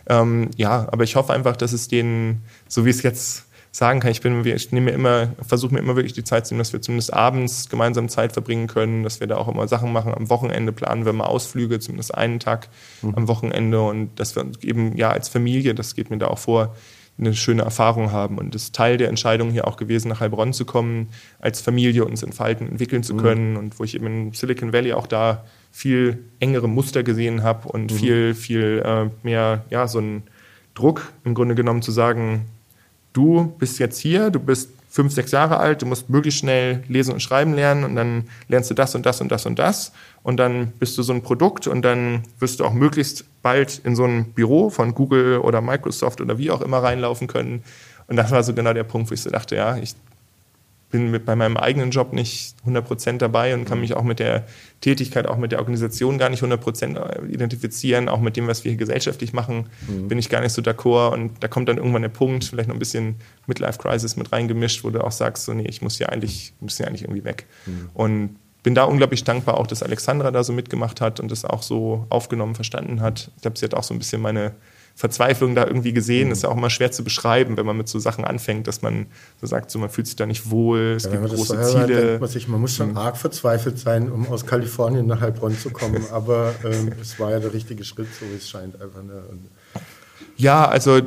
[0.07, 4.11] Ähm, ja, aber ich hoffe einfach, dass es denen, so wie es jetzt sagen kann,
[4.11, 6.71] ich bin, ich nehme mir immer, versuche mir immer wirklich die Zeit zu nehmen, dass
[6.71, 10.13] wir zumindest abends gemeinsam Zeit verbringen können, dass wir da auch immer Sachen machen.
[10.13, 12.69] Am Wochenende planen wir mal Ausflüge, zumindest einen Tag
[13.01, 13.15] mhm.
[13.15, 16.73] am Wochenende und dass wir eben ja als Familie, das geht mir da auch vor,
[17.17, 18.37] eine schöne Erfahrung haben.
[18.37, 22.05] Und das ist Teil der Entscheidung hier auch gewesen, nach Heilbronn zu kommen, als Familie
[22.05, 23.19] uns entfalten, entwickeln zu mhm.
[23.19, 23.51] können.
[23.51, 23.57] Mhm.
[23.57, 27.91] Und wo ich eben in Silicon Valley auch da viel engere Muster gesehen habe und
[27.91, 27.95] mhm.
[27.95, 30.23] viel, viel äh, mehr, ja, so ein
[30.73, 32.45] Druck im Grunde genommen zu sagen,
[33.13, 37.13] du bist jetzt hier, du bist fünf, sechs Jahre alt, du musst möglichst schnell lesen
[37.13, 39.91] und schreiben lernen und dann lernst du das und das und das und das
[40.23, 43.97] und dann bist du so ein Produkt und dann wirst du auch möglichst bald in
[43.97, 47.61] so ein Büro von Google oder Microsoft oder wie auch immer reinlaufen können.
[48.07, 49.95] Und das war so genau der Punkt, wo ich so dachte, ja, ich
[50.91, 54.45] bin mit bei meinem eigenen Job nicht 100% dabei und kann mich auch mit der
[54.81, 58.77] Tätigkeit, auch mit der Organisation gar nicht 100% identifizieren, auch mit dem, was wir hier
[58.77, 60.07] gesellschaftlich machen, mhm.
[60.07, 62.75] bin ich gar nicht so d'accord und da kommt dann irgendwann der Punkt, vielleicht noch
[62.75, 63.15] ein bisschen
[63.47, 66.77] Midlife Crisis mit reingemischt, wo du auch sagst, so nee, ich muss hier eigentlich, muss
[66.77, 67.45] hier eigentlich irgendwie weg.
[67.65, 67.89] Mhm.
[67.93, 71.61] Und bin da unglaublich dankbar auch, dass Alexandra da so mitgemacht hat und das auch
[71.61, 73.29] so aufgenommen, verstanden hat.
[73.35, 74.53] Ich glaube, sie hat auch so ein bisschen meine
[74.95, 76.27] Verzweiflung da irgendwie gesehen.
[76.27, 76.31] Mhm.
[76.31, 79.07] Ist ja auch immer schwer zu beschreiben, wenn man mit so Sachen anfängt, dass man
[79.41, 82.01] so sagt, so man fühlt sich da nicht wohl, es ja, gibt große so Ziele.
[82.01, 82.97] Denkt man, sich, man muss schon mhm.
[82.97, 86.05] arg verzweifelt sein, um aus Kalifornien nach Heilbronn zu kommen.
[86.11, 88.81] Aber ähm, es war ja der richtige Schritt, so wie es scheint.
[88.81, 89.21] Einfach, ne?
[90.37, 91.01] Ja, also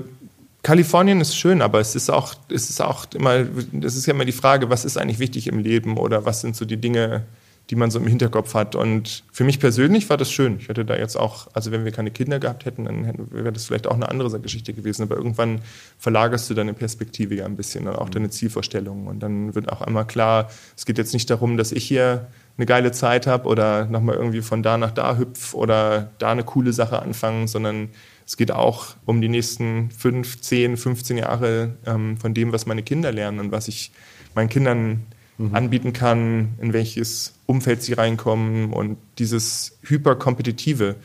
[0.62, 3.46] Kalifornien ist schön, aber es ist auch, es ist auch immer,
[3.82, 6.56] es ist ja immer die Frage, was ist eigentlich wichtig im Leben oder was sind
[6.56, 7.24] so die Dinge,
[7.70, 8.74] die man so im Hinterkopf hat.
[8.74, 10.58] Und für mich persönlich war das schön.
[10.58, 13.66] Ich hätte da jetzt auch, also wenn wir keine Kinder gehabt hätten, dann wäre das
[13.66, 15.02] vielleicht auch eine andere Geschichte gewesen.
[15.02, 15.60] Aber irgendwann
[15.98, 19.06] verlagerst du deine Perspektive ja ein bisschen und auch deine Zielvorstellungen.
[19.06, 22.66] Und dann wird auch einmal klar, es geht jetzt nicht darum, dass ich hier eine
[22.66, 26.72] geile Zeit habe oder nochmal irgendwie von da nach da hüpf oder da eine coole
[26.72, 27.90] Sache anfangen, sondern
[28.26, 32.82] es geht auch um die nächsten fünf, zehn, 15 Jahre ähm, von dem, was meine
[32.82, 33.92] Kinder lernen und was ich
[34.34, 35.06] meinen Kindern
[35.38, 35.54] mhm.
[35.54, 40.96] anbieten kann, in welches Umfeld sie reinkommen und dieses hyperkompetitive.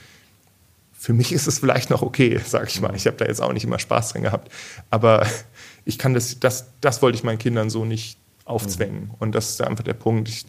[0.92, 2.96] Für mich ist es vielleicht noch okay, sage ich mal.
[2.96, 4.52] Ich habe da jetzt auch nicht immer Spaß dran gehabt,
[4.90, 5.26] aber
[5.86, 9.06] ich kann das, das, das wollte ich meinen Kindern so nicht aufzwängen.
[9.06, 9.12] Mhm.
[9.20, 10.28] Und das ist einfach der Punkt.
[10.28, 10.46] Ich,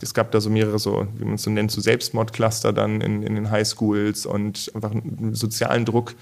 [0.00, 3.22] es gab da so mehrere, so, wie man es so nennt, so Selbstmordcluster dann in,
[3.22, 6.14] in den Highschools und einfach einen sozialen Druck,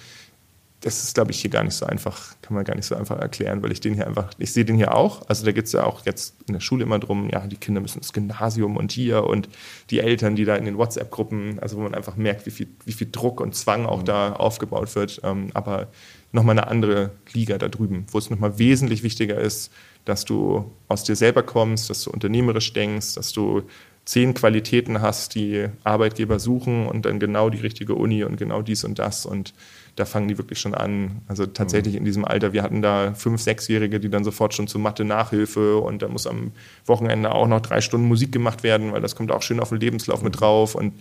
[0.83, 3.19] das ist, glaube ich, hier gar nicht so einfach, kann man gar nicht so einfach
[3.19, 5.23] erklären, weil ich den hier einfach, ich sehe den hier auch.
[5.29, 7.81] Also da geht es ja auch jetzt in der Schule immer drum, ja, die Kinder
[7.81, 9.49] müssen ins Gymnasium und hier und
[9.91, 12.93] die Eltern, die da in den WhatsApp-Gruppen, also wo man einfach merkt, wie viel, wie
[12.93, 14.07] viel Druck und Zwang auch mhm.
[14.07, 15.21] da aufgebaut wird.
[15.23, 15.87] Ähm, aber
[16.33, 19.71] nochmal eine andere Liga da drüben, wo es nochmal wesentlich wichtiger ist,
[20.05, 23.63] dass du aus dir selber kommst, dass du unternehmerisch denkst, dass du
[24.05, 28.85] zehn Qualitäten hast, die Arbeitgeber suchen und dann genau die richtige Uni und genau dies
[28.85, 29.55] und das und
[29.95, 31.21] da fangen die wirklich schon an.
[31.29, 31.99] Also tatsächlich mhm.
[31.99, 35.77] in diesem Alter, wir hatten da fünf, sechsjährige, die dann sofort schon zur Mathe Nachhilfe
[35.77, 36.53] und da muss am
[36.87, 39.81] Wochenende auch noch drei Stunden Musik gemacht werden, weil das kommt auch schön auf den
[39.81, 40.95] Lebenslauf mit drauf und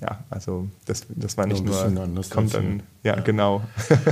[0.00, 3.22] ja, also das, das war nicht nur, anders kommt dann, ja, ja.
[3.22, 3.62] genau.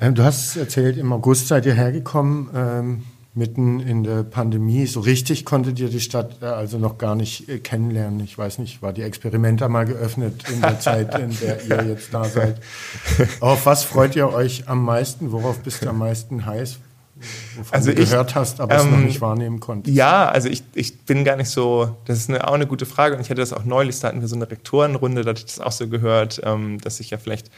[0.00, 2.48] Ähm, du hast erzählt, im August seid ihr hergekommen.
[2.54, 3.02] Ähm
[3.38, 4.86] mitten in der Pandemie.
[4.86, 8.20] So richtig konntet ihr die Stadt äh, also noch gar nicht äh, kennenlernen.
[8.20, 12.12] Ich weiß nicht, war die Experimenta mal geöffnet in der Zeit, in der ihr jetzt
[12.12, 12.60] da seid?
[13.40, 15.32] Auf was freut ihr euch am meisten?
[15.32, 16.80] Worauf bist du am meisten heiß?
[17.56, 19.96] Wovon also du ich, gehört hast, aber ähm, es noch ähm, nicht wahrnehmen konntest.
[19.96, 23.16] Ja, also ich, ich bin gar nicht so, das ist eine, auch eine gute Frage
[23.16, 25.46] und ich hatte das auch neulich, da hatten wir so eine Rektorenrunde, da hatte ich
[25.46, 27.50] das auch so gehört, ähm, dass ich ja vielleicht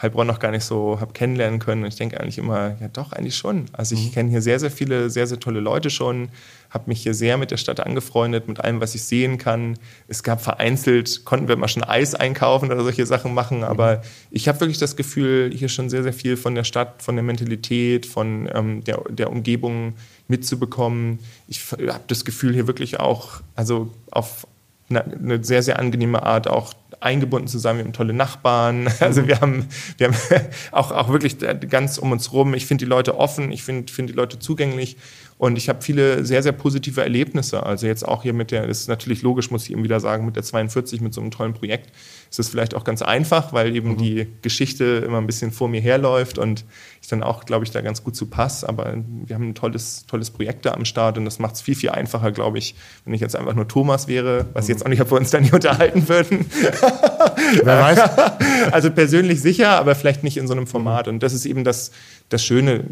[0.00, 1.82] Heilbronn noch gar nicht so habe kennenlernen können.
[1.82, 3.66] Und ich denke eigentlich immer, ja doch, eigentlich schon.
[3.72, 4.12] Also ich mhm.
[4.12, 6.28] kenne hier sehr, sehr viele, sehr, sehr tolle Leute schon,
[6.70, 9.78] habe mich hier sehr mit der Stadt angefreundet, mit allem, was ich sehen kann.
[10.06, 13.64] Es gab vereinzelt, konnten wir mal schon Eis einkaufen oder solche Sachen machen, mhm.
[13.64, 17.16] aber ich habe wirklich das Gefühl, hier schon sehr, sehr viel von der Stadt, von
[17.16, 19.94] der Mentalität, von ähm, der, der Umgebung
[20.28, 21.18] mitzubekommen.
[21.48, 24.46] Ich habe das Gefühl, hier wirklich auch, also auf
[24.90, 27.76] eine, eine sehr, sehr angenehme Art auch eingebunden zu sein.
[27.76, 28.88] Wir haben tolle Nachbarn.
[29.00, 30.16] Also wir haben, wir haben
[30.72, 31.36] auch, auch wirklich
[31.68, 32.54] ganz um uns rum.
[32.54, 34.96] Ich finde die Leute offen, ich finde find die Leute zugänglich
[35.38, 37.62] und ich habe viele sehr, sehr positive Erlebnisse.
[37.62, 40.26] Also jetzt auch hier mit der, das ist natürlich logisch, muss ich eben wieder sagen,
[40.26, 41.92] mit der 42, mit so einem tollen Projekt,
[42.28, 43.96] ist es vielleicht auch ganz einfach, weil eben mhm.
[43.98, 46.64] die Geschichte immer ein bisschen vor mir herläuft und
[47.00, 48.68] ich dann auch, glaube ich, da ganz gut zu passe.
[48.68, 48.94] Aber
[49.26, 51.90] wir haben ein tolles, tolles Projekt da am Start und das macht es viel, viel
[51.90, 52.74] einfacher, glaube ich,
[53.04, 54.72] wenn ich jetzt einfach nur Thomas wäre, was mhm.
[54.72, 56.46] jetzt auch nicht, ob wir uns da nicht unterhalten würden.
[57.62, 57.98] Wer weiß.
[58.72, 61.08] Also persönlich sicher, aber vielleicht nicht in so einem Format.
[61.08, 61.92] Und das ist eben das,
[62.28, 62.84] das Schöne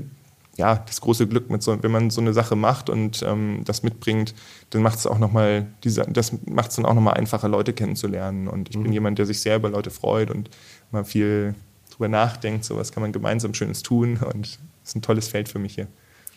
[0.57, 3.83] ja, das große Glück, mit so, wenn man so eine Sache macht und ähm, das
[3.83, 4.35] mitbringt,
[4.71, 7.49] dann macht es auch noch mal diese, das macht es dann auch noch mal einfacher,
[7.49, 8.49] Leute kennenzulernen.
[8.49, 8.85] Und ich mhm.
[8.85, 10.51] bin jemand, der sich sehr über Leute freut und
[10.91, 11.55] mal viel
[11.91, 12.65] drüber nachdenkt.
[12.65, 14.47] So was kann man gemeinsam Schönes tun und
[14.83, 15.89] es ist ein tolles Feld für mich hier.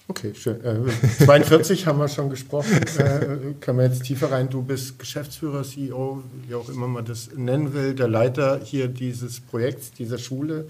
[0.09, 0.59] Okay, schön.
[0.65, 2.81] Äh, 42 haben wir schon gesprochen.
[2.97, 4.49] Äh, kann man jetzt tiefer rein?
[4.49, 9.39] Du bist Geschäftsführer, CEO, wie auch immer man das nennen will, der Leiter hier dieses
[9.39, 10.65] Projekts, dieser Schule.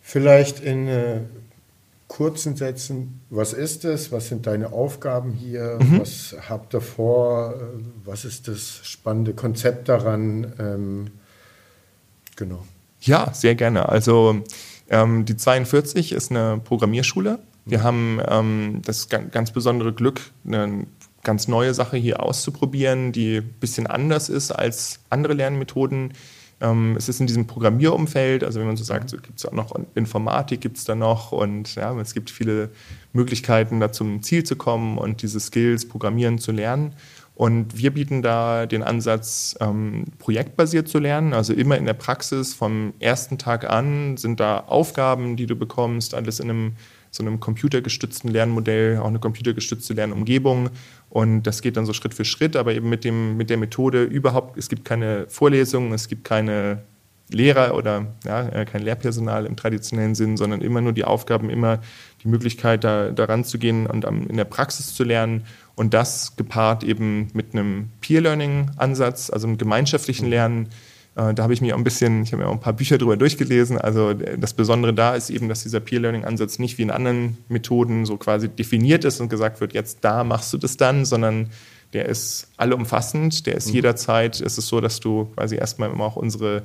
[0.00, 1.20] Vielleicht in äh,
[2.08, 6.00] kurzen Sätzen, was ist es, was sind deine Aufgaben hier, mhm.
[6.00, 7.54] was habt ihr vor,
[8.04, 10.52] was ist das spannende Konzept daran?
[10.58, 11.06] Ähm,
[12.36, 12.64] genau.
[13.00, 13.88] Ja, sehr gerne.
[13.88, 14.42] Also
[14.88, 20.86] ähm, die 42 ist eine Programmierschule Wir haben ähm, das ganz besondere Glück, eine
[21.24, 26.12] ganz neue Sache hier auszuprobieren, die ein bisschen anders ist als andere Lernmethoden.
[26.60, 29.52] Ähm, es ist in diesem Programmierumfeld, also wenn man so sagt, so gibt es auch
[29.52, 32.70] noch Informatik, gibt es da noch und ja, es gibt viele
[33.12, 36.94] Möglichkeiten, da zum Ziel zu kommen und diese Skills, Programmieren zu lernen.
[37.34, 42.54] Und wir bieten da den Ansatz, ähm, projektbasiert zu lernen, also immer in der Praxis
[42.54, 46.72] vom ersten Tag an sind da Aufgaben, die du bekommst, alles in einem
[47.16, 50.70] so einem computergestützten Lernmodell, auch eine computergestützte Lernumgebung.
[51.16, 54.02] Und das geht dann so Schritt für Schritt, aber eben mit, dem, mit der Methode
[54.02, 56.82] überhaupt, es gibt keine Vorlesungen, es gibt keine
[57.30, 61.78] Lehrer oder ja, äh, kein Lehrpersonal im traditionellen Sinn, sondern immer nur die Aufgaben, immer
[62.22, 65.44] die Möglichkeit, da, daran zu gehen und in der Praxis zu lernen.
[65.74, 70.68] Und das gepaart eben mit einem Peer-Learning-Ansatz, also einem gemeinschaftlichen Lernen, äh,
[71.16, 73.16] da habe ich mich auch ein bisschen, ich habe mir auch ein paar Bücher drüber
[73.16, 73.78] durchgelesen.
[73.78, 78.18] Also das Besondere da ist eben, dass dieser Peer-Learning-Ansatz nicht wie in anderen Methoden so
[78.18, 81.48] quasi definiert ist und gesagt wird, jetzt da machst du das dann, sondern
[81.94, 83.74] der ist allumfassend, der ist mhm.
[83.76, 86.64] jederzeit, es ist so, dass du quasi erstmal immer auch unsere,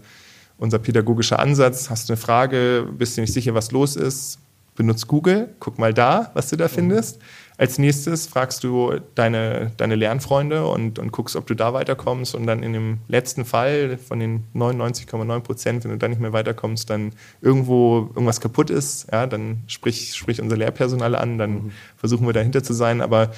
[0.58, 4.38] unser pädagogischer Ansatz, hast du eine Frage, bist du nicht sicher, was los ist,
[4.76, 6.72] benutzt Google, guck mal da, was du da mhm.
[6.72, 7.20] findest.
[7.62, 12.34] Als nächstes fragst du deine, deine Lernfreunde und, und guckst, ob du da weiterkommst.
[12.34, 16.34] Und dann in dem letzten Fall von den 99,9 Prozent, wenn du da nicht mehr
[16.34, 21.71] weiterkommst, dann irgendwo irgendwas kaputt ist, ja, dann sprich, sprich unser Lehrpersonal an, dann mhm.
[21.97, 23.00] versuchen wir dahinter zu sein.
[23.00, 23.30] Aber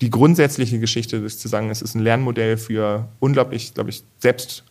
[0.00, 4.64] die grundsätzliche Geschichte ist zu sagen, es ist ein Lernmodell für unglaublich, glaube ich, selbst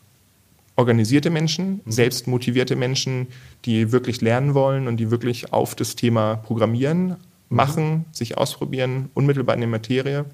[0.75, 1.91] organisierte Menschen, mhm.
[1.91, 3.27] selbst motivierte Menschen,
[3.63, 7.15] die wirklich lernen wollen und die wirklich auf das Thema Programmieren
[7.49, 10.25] machen, sich ausprobieren, unmittelbar in der Materie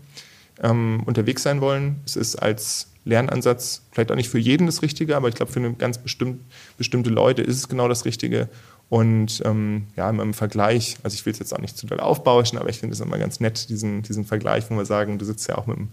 [0.62, 2.02] ähm, unterwegs sein wollen.
[2.06, 5.60] Es ist als Lernansatz vielleicht auch nicht für jeden das Richtige, aber ich glaube, für
[5.60, 6.42] eine ganz bestimmt,
[6.78, 8.50] bestimmte Leute ist es genau das Richtige.
[8.90, 12.58] Und ähm, ja, im Vergleich, also ich will es jetzt auch nicht zu doll aufbauschen,
[12.60, 15.48] aber ich finde es immer ganz nett, diesen, diesen Vergleich, wo wir sagen, du sitzt
[15.48, 15.90] ja auch mit einem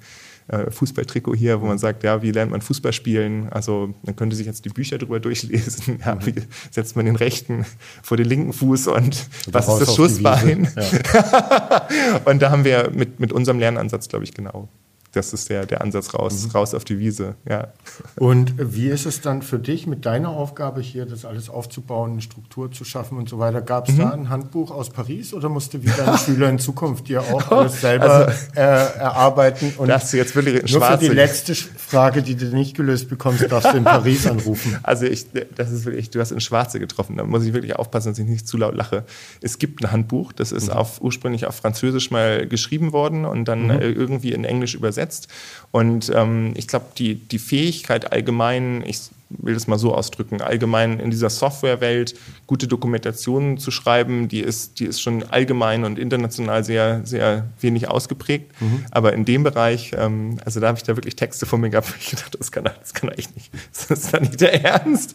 [0.50, 3.48] äh, Fußballtrikot hier, wo man sagt, ja, wie lernt man Fußball spielen?
[3.50, 5.98] Also man könnte sich jetzt die Bücher darüber durchlesen.
[6.10, 6.34] Ja, wie
[6.70, 7.66] setzt man den rechten
[8.02, 10.68] vor den linken Fuß und, und was ist das Schussbein?
[10.74, 11.86] Ja.
[12.24, 14.68] und da haben wir mit, mit unserem Lernansatz, glaube ich, genau
[15.12, 16.50] das ist der, der Ansatz raus, mhm.
[16.52, 17.34] raus auf die Wiese.
[17.48, 17.68] Ja.
[18.16, 22.20] Und wie ist es dann für dich mit deiner Aufgabe hier, das alles aufzubauen, eine
[22.20, 23.60] Struktur zu schaffen und so weiter?
[23.60, 23.98] Gab es mhm.
[23.98, 27.80] da ein Handbuch aus Paris oder musste wie deine Schüler in Zukunft dir auch alles
[27.80, 29.72] selber also, äh, erarbeiten?
[29.78, 33.72] Und das jetzt wirklich nur für die letzte Frage, die du nicht gelöst bekommst, darfst
[33.72, 34.78] du in Paris anrufen.
[34.90, 37.16] Also ich, das ist wirklich, du hast in Schwarze getroffen.
[37.16, 39.04] Da muss ich wirklich aufpassen, dass ich nicht zu laut lache.
[39.40, 40.74] Es gibt ein Handbuch, das ist mhm.
[40.74, 43.70] auf, ursprünglich auf Französisch mal geschrieben worden und dann mhm.
[43.70, 45.28] Äh, irgendwie in Englisch übersetzt übersetzt.
[45.72, 50.98] Und ähm, ich glaube, die, die Fähigkeit allgemein, ich will das mal so ausdrücken, allgemein
[50.98, 52.16] in dieser Softwarewelt
[52.48, 57.88] gute Dokumentationen zu schreiben, die ist, die ist schon allgemein und international sehr, sehr wenig
[57.88, 58.50] ausgeprägt.
[58.60, 58.84] Mhm.
[58.90, 61.92] Aber in dem Bereich, ähm, also da habe ich da wirklich Texte von mir gehabt,
[61.92, 63.52] wo ich gedacht, das kann, das kann echt nicht,
[63.88, 65.14] das ist da nicht der Ernst.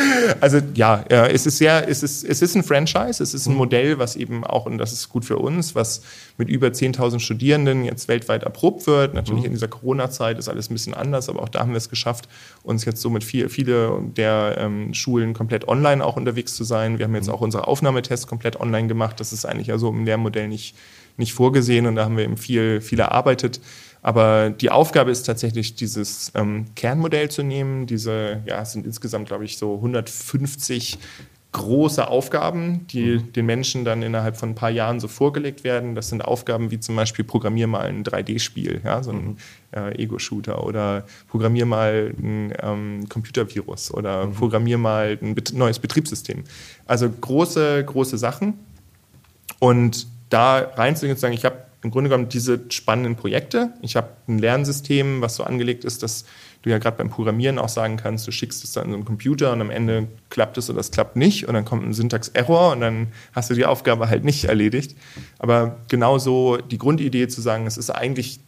[0.40, 3.58] also ja, es ist sehr, es ist, es ist ein Franchise, es ist ein mhm.
[3.58, 6.02] Modell, was eben auch, und das ist gut für uns, was
[6.38, 9.14] mit über 10.000 Studierenden jetzt weltweit erprobt wird.
[9.14, 9.46] Natürlich mhm.
[9.46, 12.28] in dieser Corona-Zeit ist alles ein bisschen anders, aber auch da haben wir es geschafft,
[12.62, 16.98] uns jetzt so mit viel, viele der ähm, Schulen komplett online auch unterwegs zu sein.
[16.98, 17.34] Wir haben jetzt mhm.
[17.34, 19.20] auch unsere Aufnahmetests komplett online gemacht.
[19.20, 20.74] Das ist eigentlich ja so im Lehrmodell nicht,
[21.16, 23.60] nicht vorgesehen und da haben wir eben viel, viel erarbeitet.
[24.02, 27.86] Aber die Aufgabe ist tatsächlich, dieses ähm, Kernmodell zu nehmen.
[27.86, 30.98] Diese, ja, es sind insgesamt, glaube ich, so 150
[31.52, 33.32] große Aufgaben, die mhm.
[33.32, 35.94] den Menschen dann innerhalb von ein paar Jahren so vorgelegt werden.
[35.94, 39.36] Das sind Aufgaben wie zum Beispiel Programmier mal ein 3D-Spiel, ja, so ein mhm.
[39.72, 44.34] äh, Ego-Shooter oder Programmier mal ein ähm, Computervirus oder mhm.
[44.34, 46.44] Programmier mal ein bet neues Betriebssystem.
[46.86, 48.54] Also große, große Sachen.
[49.58, 53.72] Und da reinzugehen und zu sagen, ich habe im Grunde genommen diese spannenden Projekte.
[53.80, 56.24] Ich habe ein Lernsystem, was so angelegt ist, dass
[56.62, 59.04] du ja gerade beim Programmieren auch sagen kannst, du schickst es dann in so einen
[59.06, 62.72] Computer und am Ende klappt es oder es klappt nicht und dann kommt ein Syntax-Error
[62.72, 64.94] und dann hast du die Aufgabe halt nicht erledigt.
[65.38, 68.40] Aber genauso die Grundidee zu sagen, es ist eigentlich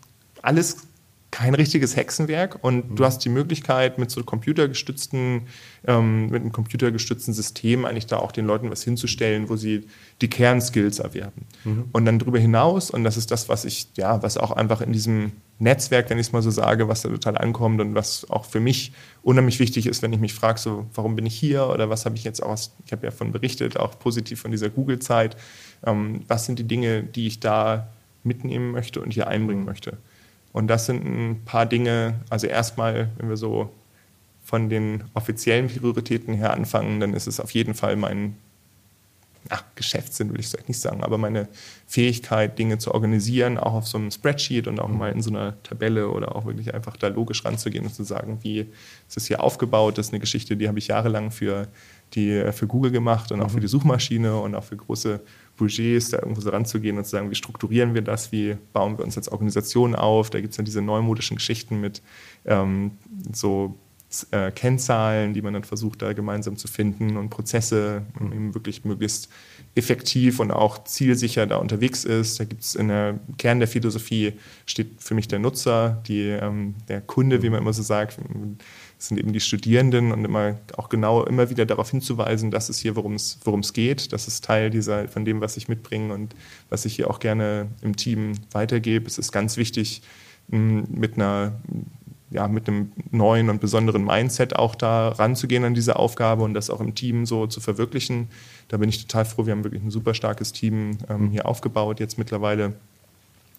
[0.42, 0.88] alles
[1.33, 2.95] kein richtiges Hexenwerk und mhm.
[2.95, 5.47] du hast die Möglichkeit mit so computergestützten,
[5.87, 9.87] ähm, mit einem computergestützten System eigentlich da auch den Leuten was hinzustellen, wo sie
[10.21, 11.46] die Kernskills erwerben.
[11.65, 11.85] Mhm.
[11.90, 14.92] Und dann darüber hinaus, und das ist das, was ich, ja, was auch einfach in
[14.92, 18.44] diesem Netzwerk, wenn ich es mal so sage, was da total ankommt und was auch
[18.44, 18.92] für mich
[19.23, 22.15] unheimlich wichtig ist, wenn ich mich frage, so, warum bin ich hier oder was habe
[22.15, 25.38] ich jetzt aus, ich habe ja von berichtet, auch positiv von dieser Google-Zeit,
[25.87, 27.88] ähm, was sind die Dinge, die ich da
[28.23, 29.96] mitnehmen möchte und hier einbringen möchte.
[30.53, 33.73] Und das sind ein paar Dinge, also erstmal, wenn wir so
[34.44, 38.37] von den offiziellen Prioritäten her anfangen, dann ist es auf jeden Fall mein
[39.48, 41.48] ach, Geschäftssinn will ich vielleicht nicht sagen, aber meine
[41.87, 44.98] Fähigkeit, Dinge zu organisieren, auch auf so einem Spreadsheet und auch mhm.
[44.98, 48.38] mal in so einer Tabelle oder auch wirklich einfach da logisch ranzugehen und zu sagen,
[48.42, 51.69] wie ist das hier aufgebaut, das ist eine Geschichte, die habe ich jahrelang für,
[52.15, 53.63] die, für Google gemacht und auch für mhm.
[53.63, 55.21] die Suchmaschine und auch für große
[55.57, 59.05] Budgets, da irgendwo so ranzugehen und zu sagen, wie strukturieren wir das, wie bauen wir
[59.05, 60.31] uns als Organisation auf.
[60.31, 62.03] Da gibt es ja diese neumodischen Geschichten mit
[62.44, 62.92] ähm,
[63.33, 63.79] so
[64.31, 68.85] äh, Kennzahlen, die man dann versucht, da gemeinsam zu finden und Prozesse, um eben wirklich
[68.85, 69.29] möglichst
[69.75, 72.38] effektiv und auch zielsicher da unterwegs ist.
[72.38, 74.35] Da gibt es in der Kern der Philosophie
[74.67, 78.19] steht für mich der Nutzer, die, ähm, der Kunde, wie man immer so sagt,
[79.09, 82.96] sind eben die Studierenden und immer auch genau immer wieder darauf hinzuweisen, dass es hier,
[82.96, 84.13] worum es geht.
[84.13, 86.35] Das ist Teil dieser, von dem, was ich mitbringe und
[86.71, 89.07] was ich hier auch gerne im Team weitergebe.
[89.07, 90.03] Es ist ganz wichtig,
[90.48, 91.53] mit einer
[92.33, 96.71] ja, mit einem neuen und besonderen Mindset auch da ranzugehen an diese Aufgabe und das
[96.71, 98.29] auch im Team so zu verwirklichen.
[98.69, 99.46] Da bin ich total froh.
[99.46, 102.73] Wir haben wirklich ein super starkes Team ähm, hier aufgebaut jetzt mittlerweile.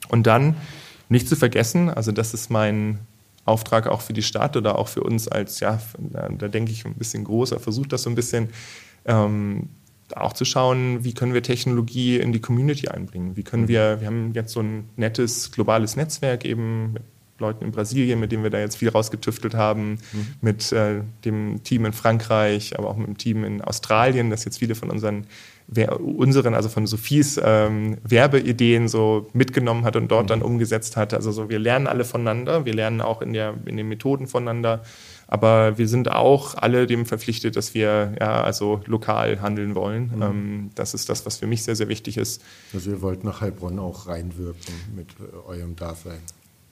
[0.10, 0.56] Und dann
[1.08, 3.00] nicht zu vergessen, also das ist mein
[3.46, 6.86] Auftrag auch für die Stadt oder auch für uns als, ja, da, da denke ich
[6.86, 8.50] ein bisschen großer, versucht das so ein bisschen
[9.06, 9.70] ähm,
[10.16, 13.36] auch zu schauen, wie können wir Technologie in die Community einbringen?
[13.36, 17.04] Wie können wir, wir haben jetzt so ein nettes globales Netzwerk eben mit
[17.40, 20.28] Leuten in Brasilien, mit denen wir da jetzt viel rausgetüftelt haben, mhm.
[20.42, 24.60] mit äh, dem Team in Frankreich, aber auch mit dem Team in Australien, das jetzt
[24.60, 25.26] viele von unseren,
[26.00, 30.28] unseren, also von Sophies ähm, Werbeideen so mitgenommen hat und dort mhm.
[30.28, 31.14] dann umgesetzt hat.
[31.14, 34.84] Also so, wir lernen alle voneinander, wir lernen auch in, der, in den Methoden voneinander,
[35.28, 40.12] aber wir sind auch alle dem verpflichtet, dass wir ja also lokal handeln wollen.
[40.16, 40.22] Mhm.
[40.22, 42.42] Ähm, das ist das, was für mich sehr, sehr wichtig ist.
[42.74, 46.20] Also ihr wollt nach Heilbronn auch reinwirken mit äh, eurem Dasein.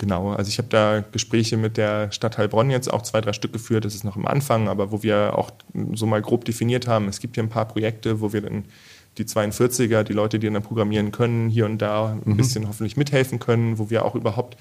[0.01, 3.53] Genau, also ich habe da Gespräche mit der Stadt Heilbronn jetzt auch zwei, drei Stück
[3.53, 5.51] geführt, das ist noch im Anfang, aber wo wir auch
[5.93, 8.65] so mal grob definiert haben, es gibt hier ein paar Projekte, wo wir dann
[9.19, 12.37] die 42er, die Leute, die dann programmieren können, hier und da ein mhm.
[12.37, 14.57] bisschen hoffentlich mithelfen können, wo wir auch überhaupt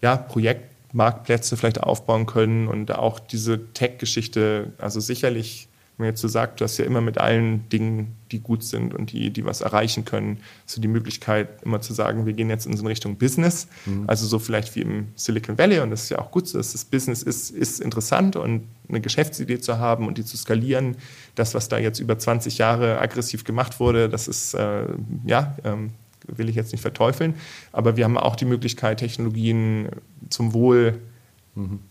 [0.00, 5.66] ja, Projektmarktplätze vielleicht aufbauen können und auch diese Tech-Geschichte, also sicherlich
[5.98, 9.12] man jetzt so sagt, du hast ja immer mit allen Dingen, die gut sind und
[9.12, 12.76] die, die was erreichen können, so die Möglichkeit, immer zu sagen, wir gehen jetzt in
[12.76, 13.68] so eine Richtung Business.
[13.86, 14.04] Mhm.
[14.08, 16.72] Also so vielleicht wie im Silicon Valley, und das ist ja auch gut so, dass
[16.72, 20.96] das Business ist, ist interessant und eine Geschäftsidee zu haben und die zu skalieren.
[21.36, 24.86] Das, was da jetzt über 20 Jahre aggressiv gemacht wurde, das ist, äh,
[25.24, 25.90] ja, ähm,
[26.26, 27.34] will ich jetzt nicht verteufeln.
[27.70, 29.88] Aber wir haben auch die Möglichkeit, Technologien
[30.30, 30.98] zum Wohl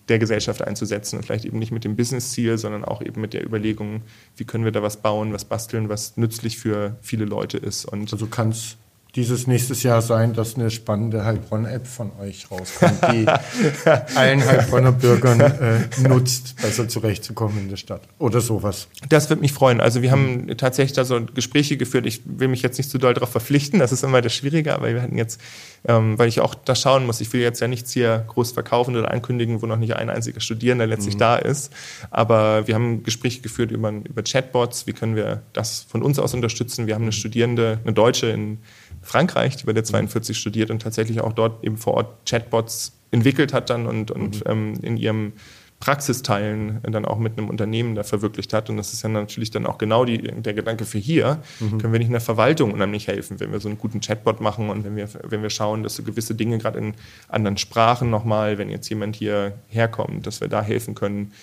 [0.09, 3.45] der Gesellschaft einzusetzen und vielleicht eben nicht mit dem Business-Ziel, sondern auch eben mit der
[3.45, 4.01] Überlegung,
[4.35, 7.85] wie können wir da was bauen, was basteln, was nützlich für viele Leute ist.
[7.85, 8.77] Und also kann es
[9.15, 13.27] dieses nächstes Jahr sein, dass eine spannende Heilbronn-App von euch rauskommt, die
[14.15, 18.87] allen Heilbronner Bürgern äh, nutzt, besser zurechtzukommen in der Stadt oder sowas.
[19.09, 19.81] Das würde mich freuen.
[19.81, 22.07] Also wir haben tatsächlich da so Gespräche geführt.
[22.07, 24.91] Ich will mich jetzt nicht zu doll darauf verpflichten, das ist immer das Schwierige, aber
[24.91, 25.39] wir hatten jetzt,
[25.87, 28.95] ähm, weil ich auch da schauen muss, ich will jetzt ja nichts hier groß verkaufen
[28.95, 31.19] oder ankündigen, wo noch nicht ein einziger Studierender letztlich mhm.
[31.19, 31.71] da ist.
[32.09, 36.33] Aber wir haben Gespräche geführt über, über Chatbots, wie können wir das von uns aus
[36.33, 36.87] unterstützen.
[36.87, 38.57] Wir haben eine Studierende, eine Deutsche in
[39.03, 43.53] Frankreich, die bei der 42 studiert und tatsächlich auch dort eben vor Ort Chatbots entwickelt
[43.53, 44.51] hat dann und, und mhm.
[44.51, 45.33] ähm, in ihrem
[45.83, 48.69] Praxisteilen dann auch mit einem Unternehmen da verwirklicht hat.
[48.69, 51.41] Und das ist ja natürlich dann auch genau die, der Gedanke für hier.
[51.59, 51.79] Mhm.
[51.79, 54.69] Können wir nicht in der Verwaltung unheimlich helfen, wenn wir so einen guten Chatbot machen
[54.69, 56.93] und wenn wir, wenn wir schauen, dass so gewisse Dinge gerade in
[57.27, 61.33] anderen Sprachen nochmal, wenn jetzt jemand hier herkommt, dass wir da helfen können.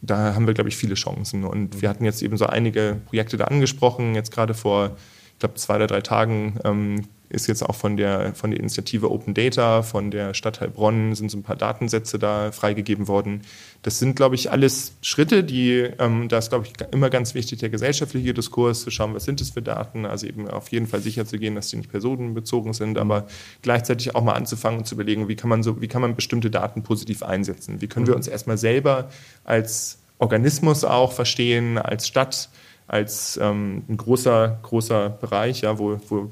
[0.00, 1.44] Da haben wir, glaube ich, viele Chancen.
[1.44, 1.82] Und mhm.
[1.82, 4.96] wir hatten jetzt eben so einige Projekte da angesprochen, jetzt gerade vor
[5.40, 9.34] glaube, zwei oder drei Tagen ähm, ist jetzt auch von der, von der Initiative Open
[9.34, 13.42] Data, von der Stadt Heilbronn sind so ein paar Datensätze da freigegeben worden.
[13.82, 17.60] Das sind, glaube ich, alles Schritte, die, ähm, da ist, glaube ich, immer ganz wichtig,
[17.60, 21.00] der gesellschaftliche Diskurs, zu schauen, was sind das für Daten, also eben auf jeden Fall
[21.00, 23.28] sicher zu gehen, dass die nicht personenbezogen sind, aber
[23.62, 26.50] gleichzeitig auch mal anzufangen und zu überlegen, wie kann man so, wie kann man bestimmte
[26.50, 27.80] Daten positiv einsetzen?
[27.80, 29.08] Wie können wir uns erstmal selber
[29.44, 32.50] als Organismus auch verstehen, als Stadt,
[32.90, 36.30] als ähm, ein großer, großer Bereich, ja, wo, wo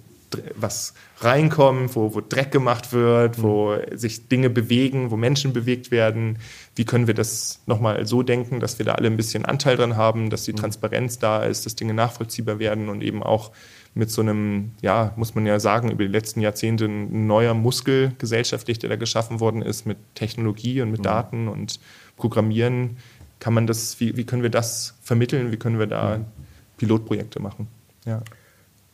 [0.57, 6.39] was reinkommt, wo, wo Dreck gemacht wird, wo sich Dinge bewegen, wo Menschen bewegt werden.
[6.75, 9.97] Wie können wir das nochmal so denken, dass wir da alle ein bisschen Anteil dran
[9.97, 10.57] haben, dass die mhm.
[10.57, 13.53] Transparenz da ist, dass Dinge nachvollziehbar werden und eben auch
[13.95, 18.13] mit so einem, ja, muss man ja sagen, über die letzten Jahrzehnte ein neuer Muskel
[18.19, 21.05] gesellschaftlich, der da geschaffen worden ist mit Technologie und mit mhm.
[21.05, 21.81] Daten und
[22.17, 22.99] Programmieren.
[23.41, 25.53] Kann man das, wie, wie können wir das vermitteln?
[25.53, 26.38] Wie können wir da mhm
[26.79, 27.68] Pilotprojekte machen.
[28.07, 28.22] Ja.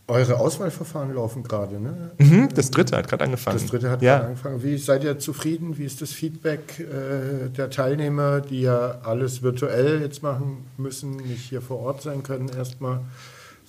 [0.07, 2.11] Eure Auswahlverfahren laufen gerade, ne?
[2.19, 3.59] Mhm, das dritte hat gerade angefangen.
[3.59, 4.17] Das dritte hat ja.
[4.17, 4.63] gerade angefangen.
[4.63, 5.79] Wie seid ihr zufrieden?
[5.79, 11.49] Wie ist das Feedback äh, der Teilnehmer, die ja alles virtuell jetzt machen müssen, nicht
[11.49, 13.01] hier vor Ort sein können erstmal?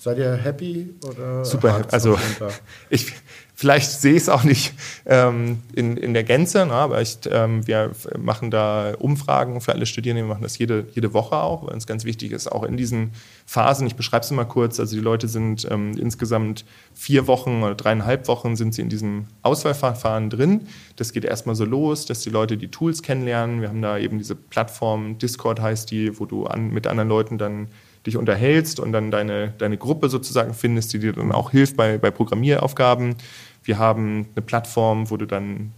[0.06, 1.44] Seid ihr happy oder?
[1.44, 2.16] Super, also
[2.92, 3.12] ich,
[3.56, 4.76] vielleicht sehe ich es auch nicht
[5.08, 9.88] ähm, in, in der Gänze, ne, aber ich, ähm, wir machen da Umfragen für alle
[9.88, 12.78] Studierenden, wir machen das jede, jede Woche auch, weil uns ganz wichtig ist, auch in
[12.78, 13.14] diesen
[13.48, 17.74] Phasen, ich beschreibe es mal kurz, also die Leute sind ähm, insgesamt vier Wochen oder
[17.74, 20.68] dreieinhalb Wochen sind sie in diesem Auswahlverfahren drin.
[20.98, 23.60] Das geht erstmal so los, dass die Leute die Tools kennenlernen.
[23.60, 27.40] Wir haben da eben diese Plattform, Discord heißt die, wo du an, mit anderen Leuten
[27.40, 27.70] dann
[28.06, 31.98] dich unterhältst und dann deine, deine Gruppe sozusagen findest, die dir dann auch hilft bei,
[31.98, 33.16] bei Programmieraufgaben.
[33.64, 35.72] Wir haben eine Plattform, wo du dann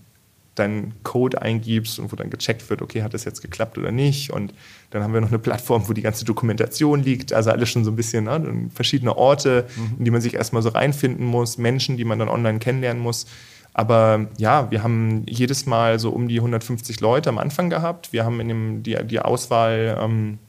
[0.55, 4.31] deinen Code eingibst und wo dann gecheckt wird, okay, hat das jetzt geklappt oder nicht.
[4.31, 4.53] Und
[4.89, 7.31] dann haben wir noch eine Plattform, wo die ganze Dokumentation liegt.
[7.31, 9.95] Also alles schon so ein bisschen ne, verschiedene Orte, mhm.
[9.99, 13.27] in die man sich erstmal so reinfinden muss, Menschen, die man dann online kennenlernen muss.
[13.73, 18.11] Aber ja, wir haben jedes Mal so um die 150 Leute am Anfang gehabt.
[18.11, 20.39] Wir haben in dem, die, die Auswahl ähm,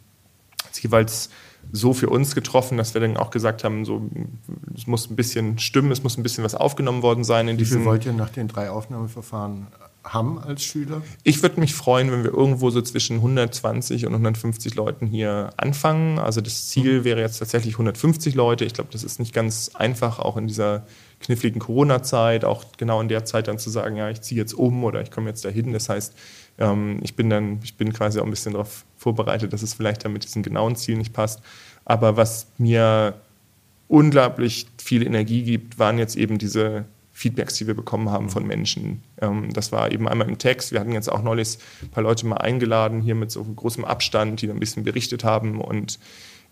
[0.80, 1.28] jeweils
[1.72, 4.02] so für uns getroffen, dass wir dann auch gesagt haben, so,
[4.74, 7.48] es muss ein bisschen stimmen, es muss ein bisschen was aufgenommen worden sein.
[7.48, 9.66] In Wie viel wollt ihr nach den drei Aufnahmeverfahren
[10.04, 11.02] haben als Schüler?
[11.22, 16.18] Ich würde mich freuen, wenn wir irgendwo so zwischen 120 und 150 Leuten hier anfangen.
[16.18, 17.04] Also das Ziel mhm.
[17.04, 18.64] wäre jetzt tatsächlich 150 Leute.
[18.64, 20.86] Ich glaube, das ist nicht ganz einfach, auch in dieser
[21.20, 24.84] kniffligen Corona-Zeit, auch genau in der Zeit dann zu sagen, ja, ich ziehe jetzt um
[24.84, 25.72] oder ich komme jetzt dahin.
[25.72, 26.14] Das heißt,
[26.58, 30.04] ähm, ich bin dann, ich bin quasi auch ein bisschen darauf vorbereitet, dass es vielleicht
[30.04, 31.40] dann mit diesem genauen Ziel nicht passt.
[31.86, 33.14] Aber was mir
[33.88, 39.02] unglaublich viel Energie gibt, waren jetzt eben diese Feedbacks, die wir bekommen haben von Menschen.
[39.20, 40.70] Ähm, das war eben einmal im Text.
[40.70, 44.42] Wir hatten jetzt auch neulich ein paar Leute mal eingeladen, hier mit so großem Abstand,
[44.42, 45.60] die ein bisschen berichtet haben.
[45.60, 45.98] Und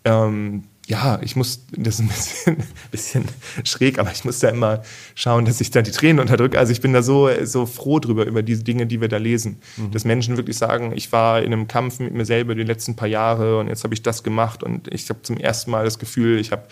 [0.07, 2.57] ähm, ja, ich muss, das ist ein bisschen,
[2.93, 3.25] bisschen
[3.65, 4.83] schräg, aber ich muss da immer
[5.17, 6.59] schauen, dass ich da die Tränen unterdrücke.
[6.59, 9.59] Also ich bin da so, so froh drüber, über diese Dinge, die wir da lesen.
[9.77, 9.91] Mhm.
[9.91, 13.09] Dass Menschen wirklich sagen, ich war in einem Kampf mit mir selber die letzten paar
[13.09, 16.39] Jahre und jetzt habe ich das gemacht und ich habe zum ersten Mal das Gefühl,
[16.39, 16.63] ich habe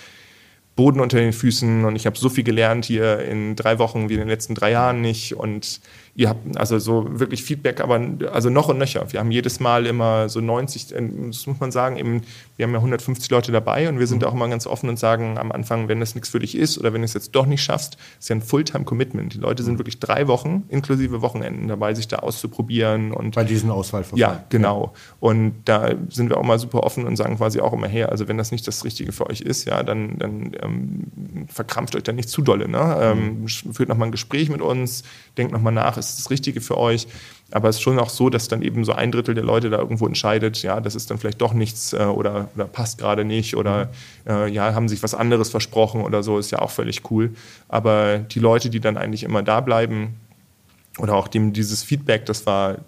[0.77, 4.15] Boden unter den Füßen und ich habe so viel gelernt hier in drei Wochen wie
[4.15, 5.81] in den letzten drei Jahren nicht und
[6.17, 8.01] ihr habt also so wirklich Feedback, aber
[8.33, 9.13] also noch und nöcher.
[9.13, 12.23] Wir haben jedes Mal immer so 90, äh, das muss man sagen, eben,
[12.57, 14.29] wir haben ja 150 Leute dabei und wir sind mhm.
[14.29, 16.93] auch immer ganz offen und sagen am Anfang, wenn das nichts für dich ist oder
[16.93, 19.35] wenn du es jetzt doch nicht schaffst, ist ja ein Fulltime-Commitment.
[19.35, 19.79] Die Leute sind mhm.
[19.79, 23.13] wirklich drei Wochen inklusive Wochenenden dabei, sich da auszuprobieren.
[23.13, 24.19] Und, Bei diesen Auswahlverfahren.
[24.19, 24.93] Ja, genau.
[25.19, 28.29] Und da sind wir auch mal super offen und sagen quasi auch immer, hey, also
[28.29, 32.13] wenn das nicht das Richtige für euch ist, ja, dann, dann ähm, verkrampft euch da
[32.13, 32.69] nicht zu dolle.
[32.69, 32.99] Ne?
[33.01, 33.49] Ähm, mhm.
[33.49, 35.03] führt nochmal ein Gespräch mit uns,
[35.37, 37.07] denkt nochmal nach, ist das Richtige für euch?
[37.51, 39.79] Aber es ist schon auch so, dass dann eben so ein Drittel der Leute da
[39.79, 43.57] irgendwo entscheidet, ja, das ist dann vielleicht doch nichts äh, oder, oder passt gerade nicht
[43.57, 43.91] oder
[44.25, 44.31] mhm.
[44.31, 47.35] äh, ja, haben sich was anderes versprochen oder so, ist ja auch völlig cool.
[47.69, 50.17] Aber die Leute, die dann eigentlich immer da bleiben
[50.99, 52.79] oder auch dem, dieses Feedback, das war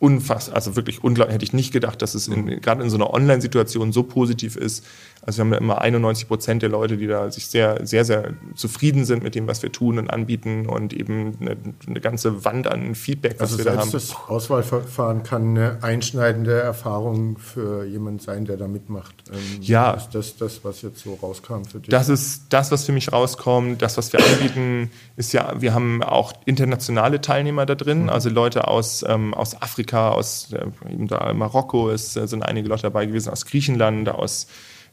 [0.00, 2.60] unfassbar, also wirklich unglaublich, hätte ich nicht gedacht, dass es mhm.
[2.60, 4.84] gerade in so einer Online-Situation so positiv ist.
[5.28, 8.32] Also wir haben da immer 91 Prozent der Leute, die da sich sehr, sehr, sehr
[8.54, 11.54] zufrieden sind mit dem, was wir tun und anbieten und eben eine,
[11.86, 13.92] eine ganze Wand an Feedback, was also wir da haben.
[13.92, 19.12] Das Auswahlverfahren kann eine einschneidende Erfahrung für jemanden sein, der da mitmacht.
[19.30, 19.90] Ähm, ja.
[19.90, 21.90] Ist das das, was jetzt so rauskam für dich?
[21.90, 23.82] Das ist das, was für mich rauskommt.
[23.82, 28.08] Das, was wir anbieten, ist ja, wir haben auch internationale Teilnehmer da drin, mhm.
[28.08, 32.66] also Leute aus, ähm, aus Afrika, aus äh, eben da Marokko ist, äh, sind einige
[32.66, 34.46] Leute dabei gewesen, aus Griechenland, aus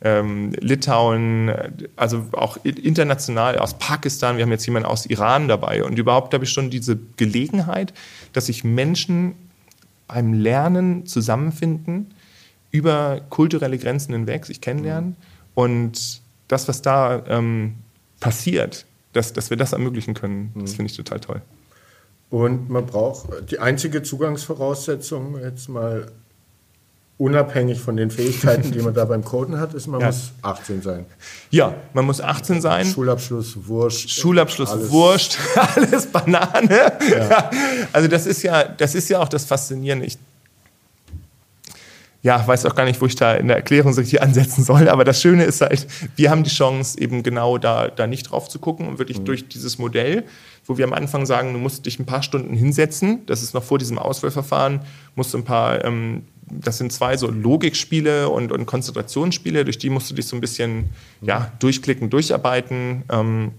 [0.05, 1.51] ähm, Litauen,
[1.95, 4.37] also auch international aus Pakistan.
[4.37, 5.83] Wir haben jetzt jemanden aus Iran dabei.
[5.83, 7.91] Und überhaupt habe ich schon diese Gelegenheit,
[8.31, 9.33] dass sich Menschen
[10.07, 12.13] beim Lernen zusammenfinden,
[12.69, 15.09] über kulturelle Grenzen hinweg sich kennenlernen.
[15.09, 15.15] Mhm.
[15.55, 17.73] Und das, was da ähm,
[18.19, 20.61] passiert, dass, dass wir das ermöglichen können, mhm.
[20.61, 21.41] das finde ich total toll.
[22.29, 26.11] Und man braucht die einzige Zugangsvoraussetzung, jetzt mal
[27.17, 30.07] unabhängig von den Fähigkeiten, die man da beim Coden hat, ist, man ja.
[30.07, 31.05] muss 18 sein.
[31.49, 32.85] Ja, man muss 18 sein.
[32.85, 34.09] Schulabschluss, Wurscht.
[34.09, 34.91] Schulabschluss, alles.
[34.91, 35.37] Wurscht,
[35.75, 36.91] alles Banane.
[37.09, 37.49] Ja.
[37.93, 40.05] Also das ist ja, das ist ja auch das Faszinierende.
[40.05, 40.17] Ich
[42.25, 44.89] ja, weiß auch gar nicht, wo ich da in der Erklärung so richtig ansetzen soll.
[44.89, 45.85] Aber das Schöne ist halt,
[46.15, 49.25] wir haben die Chance, eben genau da, da nicht drauf zu gucken und wirklich mhm.
[49.25, 50.23] durch dieses Modell,
[50.65, 53.63] wo wir am Anfang sagen, du musst dich ein paar Stunden hinsetzen, das ist noch
[53.63, 54.79] vor diesem Auswahlverfahren,
[55.13, 59.89] musst du ein paar, ähm, das sind zwei so Logikspiele und, und Konzentrationsspiele, durch die
[59.89, 61.27] musst du dich so ein bisschen mhm.
[61.27, 63.03] ja, durchklicken, durcharbeiten.
[63.11, 63.51] Ähm,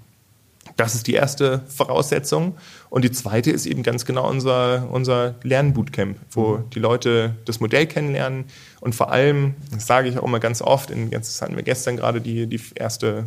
[0.76, 2.57] das ist die erste Voraussetzung.
[2.91, 6.70] Und die zweite ist eben ganz genau unser, unser Lernbootcamp, wo mhm.
[6.70, 8.45] die Leute das Modell kennenlernen
[8.80, 11.97] und vor allem, das sage ich auch immer ganz oft, in, jetzt hatten wir gestern
[11.97, 13.26] gerade die, die erste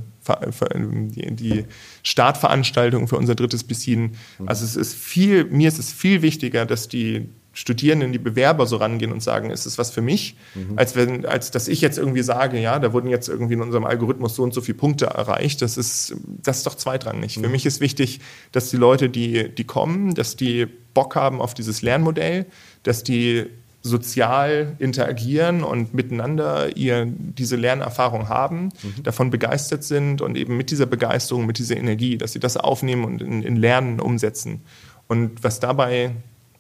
[0.76, 1.66] die, die
[2.03, 4.16] Startveranstaltung für unser drittes Piscin.
[4.38, 4.47] Mhm.
[4.47, 8.78] Also es ist viel, mir ist es viel wichtiger, dass die Studierenden, die Bewerber so
[8.78, 10.36] rangehen und sagen, ist es was für mich?
[10.56, 10.78] Mhm.
[10.78, 13.86] Als, wenn, als dass ich jetzt irgendwie sage, ja, da wurden jetzt irgendwie in unserem
[13.86, 15.62] Algorithmus so und so viele Punkte erreicht.
[15.62, 17.38] Das ist, das ist doch zweitrangig.
[17.38, 17.43] Mhm.
[17.43, 18.20] Für mich ist wichtig,
[18.52, 22.45] dass die Leute, die, die kommen, dass die Bock haben auf dieses Lernmodell,
[22.84, 23.47] dass die
[23.82, 29.04] sozial interagieren und miteinander ihr diese Lernerfahrung haben, mhm.
[29.04, 33.06] davon begeistert sind und eben mit dieser Begeisterung, mit dieser Energie, dass sie das aufnehmen
[33.06, 34.62] und in, in Lernen umsetzen.
[35.08, 36.12] Und was dabei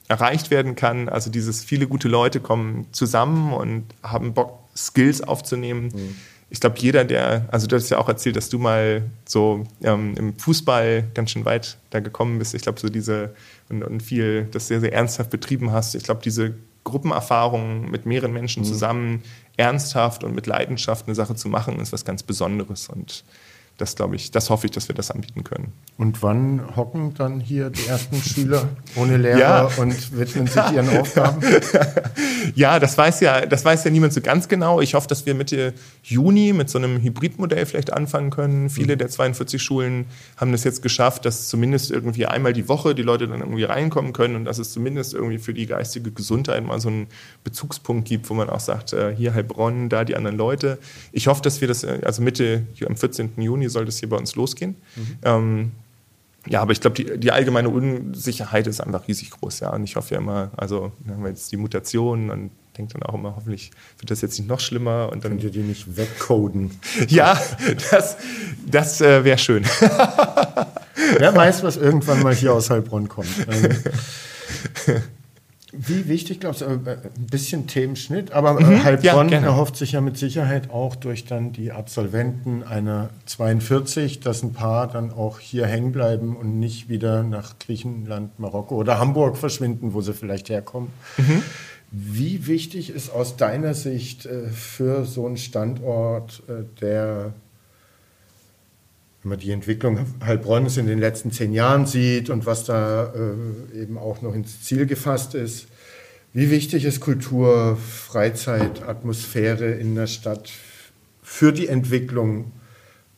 [0.09, 1.07] erreicht werden kann.
[1.07, 5.91] Also dieses viele gute Leute kommen zusammen und haben Bock, Skills aufzunehmen.
[5.93, 6.15] Mhm.
[6.49, 10.15] Ich glaube, jeder, der, also du hast ja auch erzählt, dass du mal so ähm,
[10.17, 12.55] im Fußball ganz schön weit da gekommen bist.
[12.55, 13.35] Ich glaube, so diese
[13.69, 15.93] und, und, viel das sehr, sehr ernsthaft betrieben hast.
[15.93, 16.55] Ich glaube, diese
[16.85, 18.67] Gruppenerfahrung mit mehreren Menschen mhm.
[18.67, 19.23] zusammen
[19.57, 22.89] ernsthaft und mit Leidenschaft eine Sache zu machen, ist was ganz Besonderes.
[22.89, 23.23] Und
[23.79, 25.71] das glaube ich, das hoffe ich, dass wir das anbieten können.
[25.97, 29.69] Und wann hocken dann hier die ersten Schüler ohne Lehrer ja.
[29.77, 31.41] und widmen sich ihren Aufgaben?
[32.55, 34.81] ja, das weiß ja, das weiß ja niemand so ganz genau.
[34.81, 35.73] Ich hoffe, dass wir Mitte
[36.03, 38.69] Juni mit so einem Hybridmodell vielleicht anfangen können.
[38.69, 38.99] Viele mhm.
[38.99, 40.05] der 42 Schulen
[40.35, 44.11] haben das jetzt geschafft, dass zumindest irgendwie einmal die Woche die Leute dann irgendwie reinkommen
[44.11, 47.07] können und dass es zumindest irgendwie für die geistige Gesundheit mal so einen
[47.45, 50.79] Bezugspunkt gibt, wo man auch sagt, äh, hier Heilbronn, da die anderen Leute.
[51.13, 53.31] Ich hoffe, dass wir das, äh, also Mitte, am 14.
[53.37, 54.75] Juni soll das hier bei uns losgehen.
[54.95, 55.17] Mhm.
[55.23, 55.71] Ähm,
[56.47, 59.71] ja, aber ich glaube, die, die, allgemeine Unsicherheit ist einfach riesig groß, ja.
[59.71, 63.13] Und ich hoffe ja immer, also haben wir jetzt die Mutationen und denke dann auch
[63.13, 65.09] immer, hoffentlich wird das jetzt nicht noch schlimmer.
[65.11, 66.71] Und dann Könnt ihr die nicht wegcoden?
[67.07, 67.39] ja,
[67.91, 68.17] das,
[68.65, 69.65] das äh, wäre schön.
[71.17, 73.29] Wer weiß, was irgendwann mal hier aus Heilbronn kommt.
[75.71, 80.01] Wie wichtig, glaubst du, äh, ein bisschen Themenschnitt, aber mhm, Heilbronn ja, erhofft sich ja
[80.01, 85.67] mit Sicherheit auch durch dann die Absolventen einer 42, dass ein paar dann auch hier
[85.67, 90.89] hängen bleiben und nicht wieder nach Griechenland, Marokko oder Hamburg verschwinden, wo sie vielleicht herkommen.
[91.17, 91.43] Mhm.
[91.91, 97.33] Wie wichtig ist aus deiner Sicht äh, für so einen Standort äh, der
[99.21, 103.81] wenn man die Entwicklung Heilbronns in den letzten zehn Jahren sieht und was da äh,
[103.81, 105.67] eben auch noch ins Ziel gefasst ist.
[106.31, 110.51] Wie wichtig ist Kultur, Freizeit, Atmosphäre in der Stadt
[111.23, 112.51] für die Entwicklung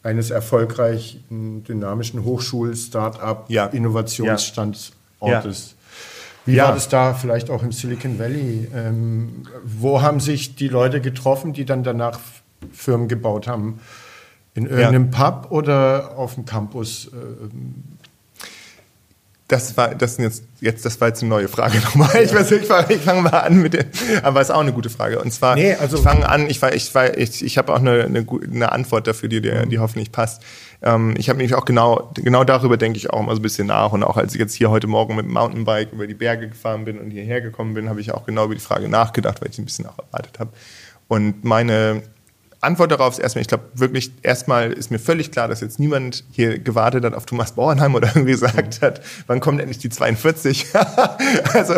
[0.01, 3.67] eines erfolgreichen, dynamischen Hochschul-, Start-up-, ja.
[3.67, 4.91] Innovationsstandortes?
[5.21, 5.77] Ja.
[6.45, 6.65] Wie ja.
[6.65, 8.67] war das da vielleicht auch im Silicon Valley?
[8.73, 12.19] Ähm, wo haben sich die Leute getroffen, die dann danach
[12.71, 13.79] Firmen gebaut haben?
[14.53, 15.31] In irgendeinem ja.
[15.31, 17.09] Pub oder auf dem Campus?
[17.13, 17.97] Ähm,
[19.51, 22.23] das war, das jetzt, jetzt, das war jetzt eine neue Frage nochmal.
[22.23, 23.85] Ich, weiß, ich fange fang mal an mit dem,
[24.23, 25.21] aber es ist auch eine gute Frage.
[25.21, 27.79] Und zwar, nee, also, ich fange an, ich, war, ich, war, ich, ich habe auch
[27.79, 30.41] eine, eine, eine Antwort dafür, die, die, die hoffentlich passt.
[30.81, 33.67] Ähm, ich habe nämlich auch genau, genau darüber denke ich auch immer so ein bisschen
[33.67, 33.91] nach.
[33.91, 36.85] Und auch als ich jetzt hier heute Morgen mit dem Mountainbike über die Berge gefahren
[36.85, 39.59] bin und hierher gekommen bin, habe ich auch genau über die Frage nachgedacht, weil ich
[39.59, 40.51] ein bisschen auch erwartet habe.
[41.09, 42.03] Und meine
[42.62, 46.24] Antwort darauf ist erstmal, ich glaube wirklich, erstmal ist mir völlig klar, dass jetzt niemand
[46.32, 50.68] hier gewartet hat auf Thomas Bauernheim oder irgendwie gesagt hat, wann kommt endlich die 42?
[51.53, 51.74] also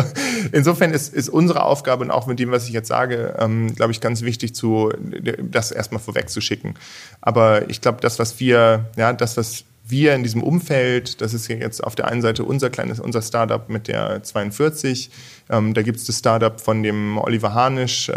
[0.52, 3.94] insofern ist, ist unsere Aufgabe und auch mit dem, was ich jetzt sage, ähm, glaube
[3.94, 4.92] ich, ganz wichtig, zu,
[5.42, 6.76] das erstmal vorwegzuschicken.
[7.22, 11.48] Aber ich glaube, das, was wir, ja, das, was wir in diesem Umfeld, das ist
[11.48, 15.10] jetzt auf der einen Seite unser kleines, unser Startup mit der 42.
[15.50, 18.14] Ähm, da gibt es das Startup von dem Oliver Harnisch, äh,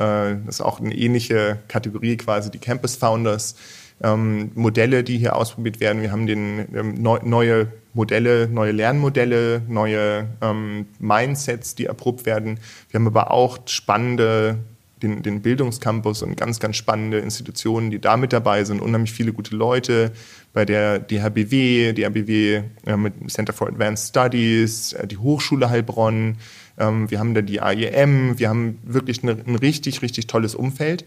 [0.46, 3.56] das ist auch eine ähnliche Kategorie quasi, die Campus Founders.
[4.02, 6.02] Ähm, Modelle, die hier ausprobiert werden.
[6.02, 12.60] Wir haben den, ähm, neu, neue Modelle, neue Lernmodelle, neue ähm, Mindsets, die erprobt werden.
[12.90, 14.58] Wir haben aber auch spannende
[15.02, 19.32] den, den Bildungscampus und ganz, ganz spannende Institutionen, die da mit dabei sind, unheimlich viele
[19.32, 20.12] gute Leute,
[20.52, 26.38] bei der DHBW, die HBW äh, mit Center for Advanced Studies, äh, die Hochschule Heilbronn,
[26.78, 31.04] ähm, wir haben da die AIM, wir haben wirklich ein richtig, richtig tolles Umfeld,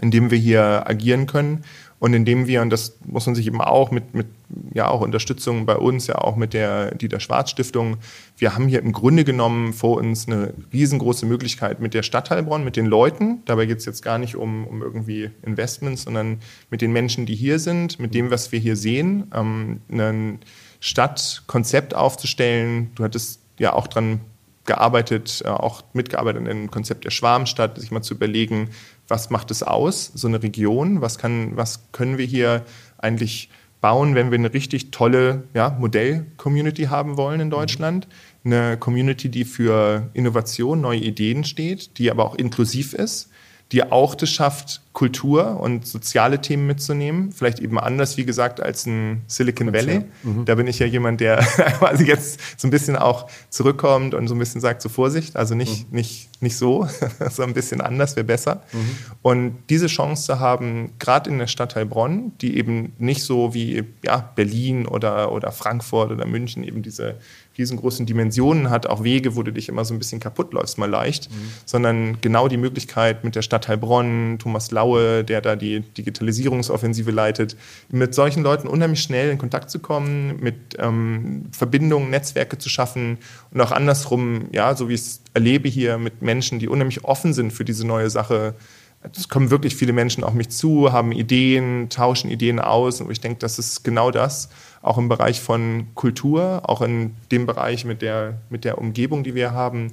[0.00, 1.64] in dem wir hier agieren können
[2.04, 4.26] und indem wir, und das muss man sich eben auch mit, mit
[4.74, 7.96] ja auch Unterstützung bei uns, ja auch mit der Dieter Schwarz Stiftung,
[8.36, 12.62] wir haben hier im Grunde genommen vor uns eine riesengroße Möglichkeit mit der Stadt Heilbronn,
[12.62, 13.40] mit den Leuten.
[13.46, 17.36] Dabei geht es jetzt gar nicht um, um irgendwie Investments, sondern mit den Menschen, die
[17.36, 20.40] hier sind, mit dem, was wir hier sehen, ähm, ein
[20.80, 22.90] Stadtkonzept aufzustellen.
[22.96, 24.20] Du hattest ja auch dran
[24.66, 28.68] gearbeitet, äh, auch mitgearbeitet an dem Konzept der Schwarmstadt, sich mal zu überlegen,
[29.08, 32.64] was macht es aus, so eine Region, was, kann, was können wir hier
[32.98, 33.50] eigentlich
[33.80, 38.08] bauen, wenn wir eine richtig tolle ja, Modell-Community haben wollen in Deutschland.
[38.42, 43.28] Eine Community, die für Innovation, neue Ideen steht, die aber auch inklusiv ist,
[43.72, 47.32] die auch das schafft, Kultur und soziale Themen mitzunehmen.
[47.32, 50.04] Vielleicht eben anders, wie gesagt, als ein Silicon Valley.
[50.22, 50.44] Mhm.
[50.44, 51.38] Da bin ich ja jemand, der
[51.78, 55.56] quasi jetzt so ein bisschen auch zurückkommt und so ein bisschen sagt, so Vorsicht, also
[55.56, 55.96] nicht, mhm.
[55.96, 56.86] nicht, nicht so,
[57.30, 58.62] so ein bisschen anders wäre besser.
[58.72, 58.96] Mhm.
[59.22, 63.82] Und diese Chance zu haben, gerade in der Stadt Heilbronn, die eben nicht so wie
[64.04, 67.16] ja, Berlin oder, oder Frankfurt oder München eben diese
[67.56, 70.90] riesengroßen Dimensionen hat, auch Wege, wo du dich immer so ein bisschen kaputt läufst, mal
[70.90, 71.34] leicht, mhm.
[71.64, 77.56] sondern genau die Möglichkeit mit der Stadt Heilbronn, Thomas Laue, der da die Digitalisierungsoffensive leitet,
[77.90, 83.18] mit solchen Leuten unheimlich schnell in Kontakt zu kommen, mit ähm, Verbindungen, Netzwerke zu schaffen
[83.52, 87.32] und auch andersrum, ja, so wie ich es erlebe hier mit Menschen, die unheimlich offen
[87.32, 88.54] sind für diese neue Sache,
[89.16, 93.00] es kommen wirklich viele Menschen auf mich zu, haben Ideen, tauschen Ideen aus.
[93.00, 94.48] Und ich denke, das ist genau das,
[94.84, 99.34] auch im Bereich von Kultur, auch in dem Bereich mit der, mit der Umgebung, die
[99.34, 99.92] wir haben,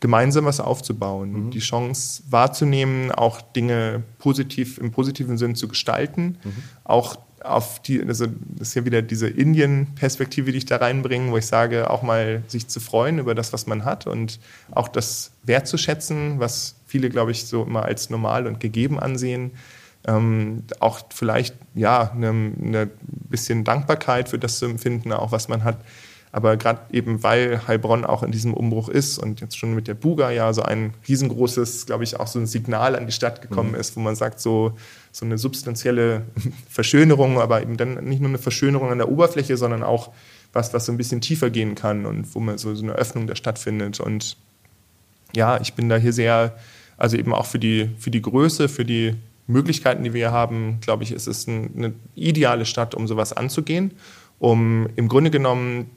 [0.00, 1.50] gemeinsam was aufzubauen, mhm.
[1.50, 6.62] die Chance wahrzunehmen, auch Dinge positiv im positiven Sinn zu gestalten, mhm.
[6.82, 11.36] auch auf die, also das ist ja wieder diese Indien-Perspektive, die ich da reinbringe, wo
[11.36, 14.40] ich sage, auch mal sich zu freuen über das, was man hat und
[14.72, 19.52] auch das wertzuschätzen, was viele, glaube ich, so immer als normal und gegeben ansehen.
[20.06, 25.64] Ähm, auch vielleicht ja eine, eine bisschen Dankbarkeit für das zu empfinden, auch was man
[25.64, 25.78] hat.
[26.34, 29.94] Aber gerade eben, weil Heilbronn auch in diesem Umbruch ist und jetzt schon mit der
[29.94, 33.72] Buga ja so ein riesengroßes, glaube ich, auch so ein Signal an die Stadt gekommen
[33.72, 33.76] mhm.
[33.76, 34.72] ist, wo man sagt, so,
[35.12, 36.22] so eine substanzielle
[36.70, 40.10] Verschönerung, aber eben dann nicht nur eine Verschönerung an der Oberfläche, sondern auch
[40.54, 43.26] was, was so ein bisschen tiefer gehen kann und wo man so, so eine Öffnung
[43.26, 44.00] der Stadt findet.
[44.00, 44.38] Und
[45.34, 46.56] ja, ich bin da hier sehr,
[46.96, 49.16] also eben auch für die, für die Größe, für die
[49.52, 53.92] Möglichkeiten, die wir haben, glaube ich, ist es eine ideale Stadt, um sowas anzugehen,
[54.38, 55.90] um im Grunde genommen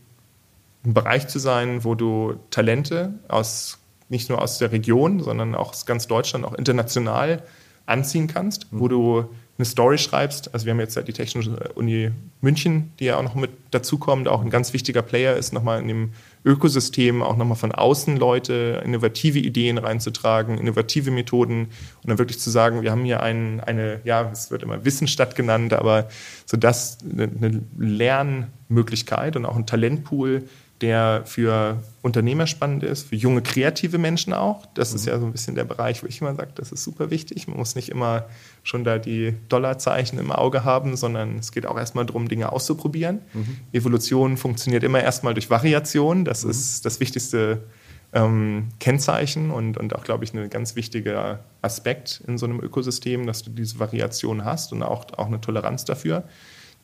[0.85, 3.79] ein Bereich zu sein, wo du Talente aus
[4.09, 7.41] nicht nur aus der Region, sondern auch aus ganz Deutschland, auch international
[7.85, 8.79] anziehen kannst, mhm.
[8.79, 9.25] wo du
[9.57, 10.53] eine Story schreibst.
[10.53, 14.41] Also wir haben jetzt die Technische Uni München, die ja auch noch mit dazukommt, auch
[14.41, 16.13] ein ganz wichtiger Player ist, nochmal in dem
[16.45, 21.69] Ökosystem auch nochmal von außen Leute innovative Ideen reinzutragen, innovative Methoden
[22.03, 25.35] und dann wirklich zu sagen, wir haben hier ein, eine, ja, es wird immer Wissensstadt
[25.35, 26.07] genannt, aber
[26.45, 30.43] so das eine Lernmöglichkeit und auch ein Talentpool,
[30.81, 34.65] der für Unternehmer spannend ist, für junge kreative Menschen auch.
[34.73, 34.95] Das mhm.
[34.97, 37.47] ist ja so ein bisschen der Bereich, wo ich immer sage, das ist super wichtig.
[37.47, 38.25] Man muss nicht immer
[38.63, 43.21] schon da die Dollarzeichen im Auge haben, sondern es geht auch erstmal darum, Dinge auszuprobieren.
[43.33, 43.57] Mhm.
[43.71, 46.25] Evolution funktioniert immer erstmal durch Variation.
[46.25, 46.51] Das mhm.
[46.51, 47.63] ist das wichtigste
[48.11, 53.25] ähm, Kennzeichen und, und auch, glaube ich, ein ganz wichtiger Aspekt in so einem Ökosystem,
[53.25, 56.25] dass du diese Variation hast und auch, auch eine Toleranz dafür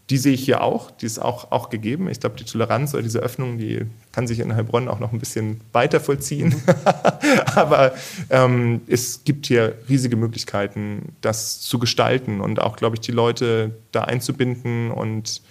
[0.10, 2.10] die sehe ich hier auch, die ist auch, auch gegeben.
[2.10, 5.20] Ich glaube, die Toleranz oder diese Öffnung, die kann sich in Heilbronn auch noch ein
[5.20, 6.50] bisschen weiter vollziehen.
[6.50, 6.64] Mhm.
[7.56, 7.94] Aber
[8.30, 13.76] ähm, es gibt hier riesige Möglichkeiten, das zu gestalten und auch, glaube ich, die Leute
[13.92, 15.42] da einzubinden und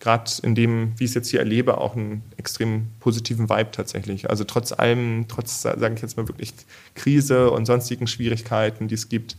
[0.00, 4.30] gerade in dem, wie ich es jetzt hier erlebe, auch einen extrem positiven Vibe tatsächlich.
[4.30, 6.54] Also trotz allem, trotz, sage ich jetzt mal wirklich,
[6.94, 9.36] Krise und sonstigen Schwierigkeiten, die es gibt,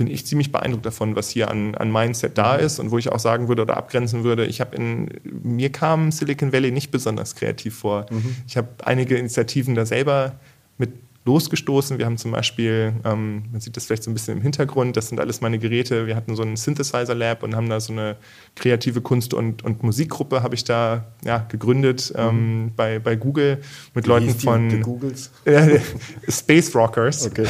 [0.00, 3.12] bin ich ziemlich beeindruckt davon, was hier an, an Mindset da ist und wo ich
[3.12, 7.34] auch sagen würde oder abgrenzen würde, ich habe in, mir kam Silicon Valley nicht besonders
[7.34, 8.06] kreativ vor.
[8.08, 8.36] Mhm.
[8.46, 10.36] Ich habe einige Initiativen da selber
[10.78, 10.92] mit
[11.30, 11.98] losgestoßen.
[11.98, 15.08] Wir haben zum Beispiel, ähm, man sieht das vielleicht so ein bisschen im Hintergrund, das
[15.08, 16.08] sind alles meine Geräte.
[16.08, 18.16] Wir hatten so ein Synthesizer Lab und haben da so eine
[18.56, 22.20] kreative Kunst- und, und Musikgruppe habe ich da ja, gegründet mhm.
[22.20, 23.58] ähm, bei, bei Google
[23.94, 25.30] mit Wie Leuten von Googles?
[25.44, 25.80] Äh,
[26.28, 27.26] Space Rockers.
[27.26, 27.46] Okay.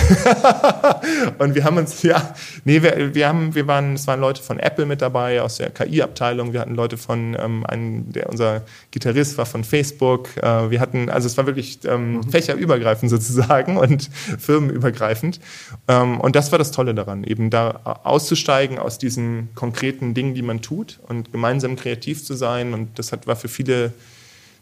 [1.39, 4.59] und wir haben uns, ja, nee, wir, wir haben, wir waren, es waren Leute von
[4.59, 6.53] Apple mit dabei, aus der KI-Abteilung.
[6.53, 10.37] Wir hatten Leute von, ähm, einem, der unser Gitarrist war von Facebook.
[10.37, 12.31] Äh, wir hatten, also es war wirklich ähm, mhm.
[12.31, 15.41] fächerübergreifend sozusagen sagen und firmenübergreifend.
[15.89, 20.43] Ähm, und das war das Tolle daran, eben da auszusteigen aus diesen konkreten Dingen, die
[20.43, 22.75] man tut und gemeinsam kreativ zu sein.
[22.75, 23.93] Und das hat, war für viele,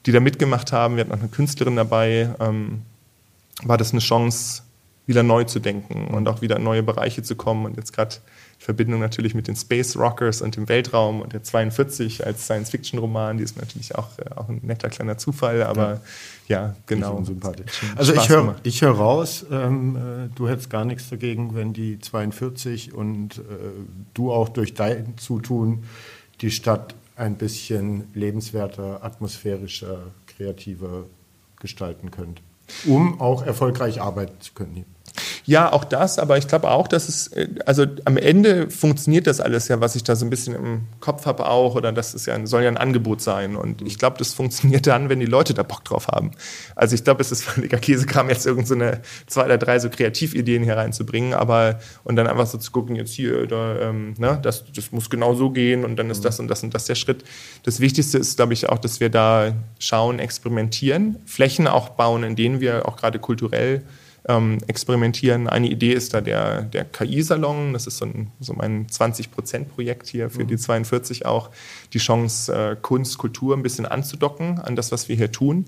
[0.06, 2.82] die da mitgemacht haben, wir hatten auch eine Künstlerin dabei, ähm,
[3.62, 4.62] war das eine Chance,
[5.06, 7.64] wieder neu zu denken und auch wieder in neue Bereiche zu kommen.
[7.64, 8.16] Und jetzt gerade
[8.58, 13.44] Verbindung natürlich mit den Space Rockers und dem Weltraum und der 42 als Science-Fiction-Roman, die
[13.44, 16.00] ist natürlich auch, äh, auch ein netter kleiner Zufall, aber
[16.48, 17.22] ja, ja genau.
[17.96, 22.00] Also ich höre ich hör raus, ähm, äh, du hättest gar nichts dagegen, wenn die
[22.00, 23.42] 42 und äh,
[24.14, 25.84] du auch durch dein Zutun
[26.40, 31.04] die Stadt ein bisschen lebenswerter, atmosphärischer, kreativer
[31.60, 32.42] gestalten könnt,
[32.86, 34.84] um auch erfolgreich arbeiten zu können.
[35.44, 39.40] Ja, auch das, aber ich glaube auch, dass es, äh, also am Ende funktioniert das
[39.40, 42.26] alles ja, was ich da so ein bisschen im Kopf habe auch, oder das ist
[42.26, 43.56] ja, soll ja ein Angebot sein.
[43.56, 46.32] Und ich glaube, das funktioniert dann, wenn die Leute da Bock drauf haben.
[46.74, 50.62] Also ich glaube, es ist völliger Käsekram, jetzt irgendeine so zwei oder drei so Kreativideen
[50.64, 54.64] hier reinzubringen, aber und dann einfach so zu gucken, jetzt hier, da, ähm, ne, das,
[54.72, 57.24] das muss genau so gehen und dann ist das und das und das der Schritt.
[57.64, 62.36] Das Wichtigste ist, glaube ich, auch, dass wir da schauen, experimentieren, Flächen auch bauen, in
[62.36, 63.82] denen wir auch gerade kulturell
[64.26, 65.48] ähm, experimentieren.
[65.48, 67.72] Eine Idee ist da der, der KI-Salon.
[67.72, 70.48] Das ist so, ein, so mein 20-Prozent-Projekt hier für mhm.
[70.48, 71.50] die 42 auch.
[71.92, 75.66] Die Chance, äh, Kunst, Kultur ein bisschen anzudocken an das, was wir hier tun.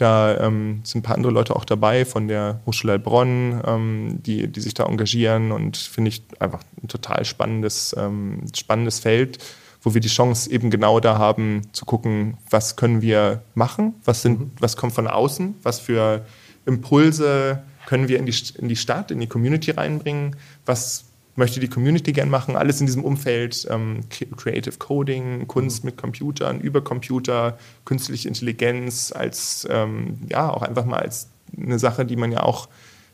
[0.00, 4.48] Da ähm, sind ein paar andere Leute auch dabei von der Hochschule Heilbronn, ähm, die,
[4.48, 9.38] die sich da engagieren und finde ich einfach ein total spannendes, ähm, spannendes Feld,
[9.82, 14.22] wo wir die Chance eben genau da haben, zu gucken, was können wir machen, was,
[14.22, 14.50] sind, mhm.
[14.58, 16.24] was kommt von außen, was für
[16.64, 20.36] Impulse können wir in die, in die Stadt, in die Community reinbringen?
[20.66, 21.04] Was
[21.36, 22.56] möchte die Community gern machen?
[22.56, 24.00] Alles in diesem Umfeld, ähm,
[24.36, 31.00] Creative Coding, Kunst mit Computern, über Computer, künstliche Intelligenz als, ähm, ja, auch einfach mal
[31.00, 32.68] als eine Sache, die man ja auch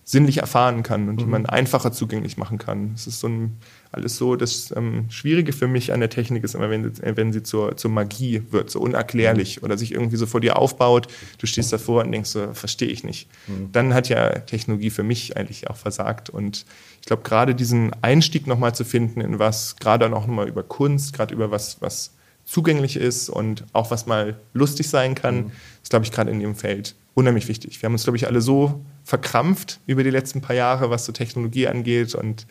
[0.04, 1.30] sinnlich erfahren kann und die mhm.
[1.30, 2.92] man einfacher zugänglich machen kann.
[2.94, 3.56] Es ist so ein
[3.96, 4.36] alles so.
[4.36, 7.90] Das ähm, Schwierige für mich an der Technik ist immer, wenn, wenn sie zur, zur
[7.90, 9.64] Magie wird, so unerklärlich mhm.
[9.64, 11.08] oder sich irgendwie so vor dir aufbaut.
[11.38, 13.28] Du stehst davor und denkst so, verstehe ich nicht.
[13.46, 13.72] Mhm.
[13.72, 16.30] Dann hat ja Technologie für mich eigentlich auch versagt.
[16.30, 16.64] Und
[17.00, 21.12] ich glaube, gerade diesen Einstieg nochmal zu finden in was, gerade auch nochmal über Kunst,
[21.12, 22.12] gerade über was, was
[22.44, 25.52] zugänglich ist und auch was mal lustig sein kann, mhm.
[25.82, 27.80] ist, glaube ich, gerade in dem Feld unheimlich wichtig.
[27.80, 31.12] Wir haben uns, glaube ich, alle so verkrampft über die letzten paar Jahre, was so
[31.12, 32.46] Technologie angeht und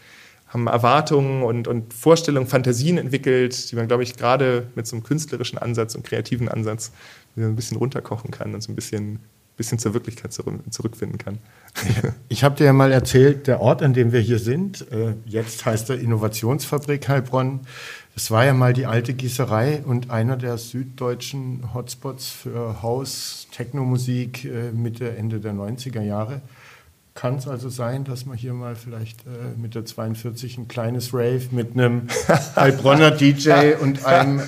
[0.55, 5.03] haben Erwartungen und, und Vorstellungen, Fantasien entwickelt, die man, glaube ich, gerade mit so einem
[5.03, 6.91] künstlerischen Ansatz und kreativen Ansatz
[7.35, 9.19] ein bisschen runterkochen kann und so ein bisschen,
[9.57, 11.39] bisschen zur Wirklichkeit zurückfinden kann.
[12.29, 15.65] Ich habe dir ja mal erzählt, der Ort, an dem wir hier sind, äh, jetzt
[15.65, 17.59] heißt er Innovationsfabrik Heilbronn.
[18.13, 24.45] Das war ja mal die alte Gießerei und einer der süddeutschen Hotspots für Haus, Technomusik
[24.45, 26.41] äh, Mitte, Ende der 90er Jahre.
[27.16, 31.13] Kann es also sein, dass man hier mal vielleicht äh, mit der 42 ein kleines
[31.13, 32.09] Rave mit einem
[32.57, 34.41] Heilbronner DJ und einem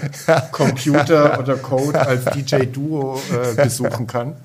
[0.51, 4.35] Computer oder Code als DJ-Duo äh, besuchen kann?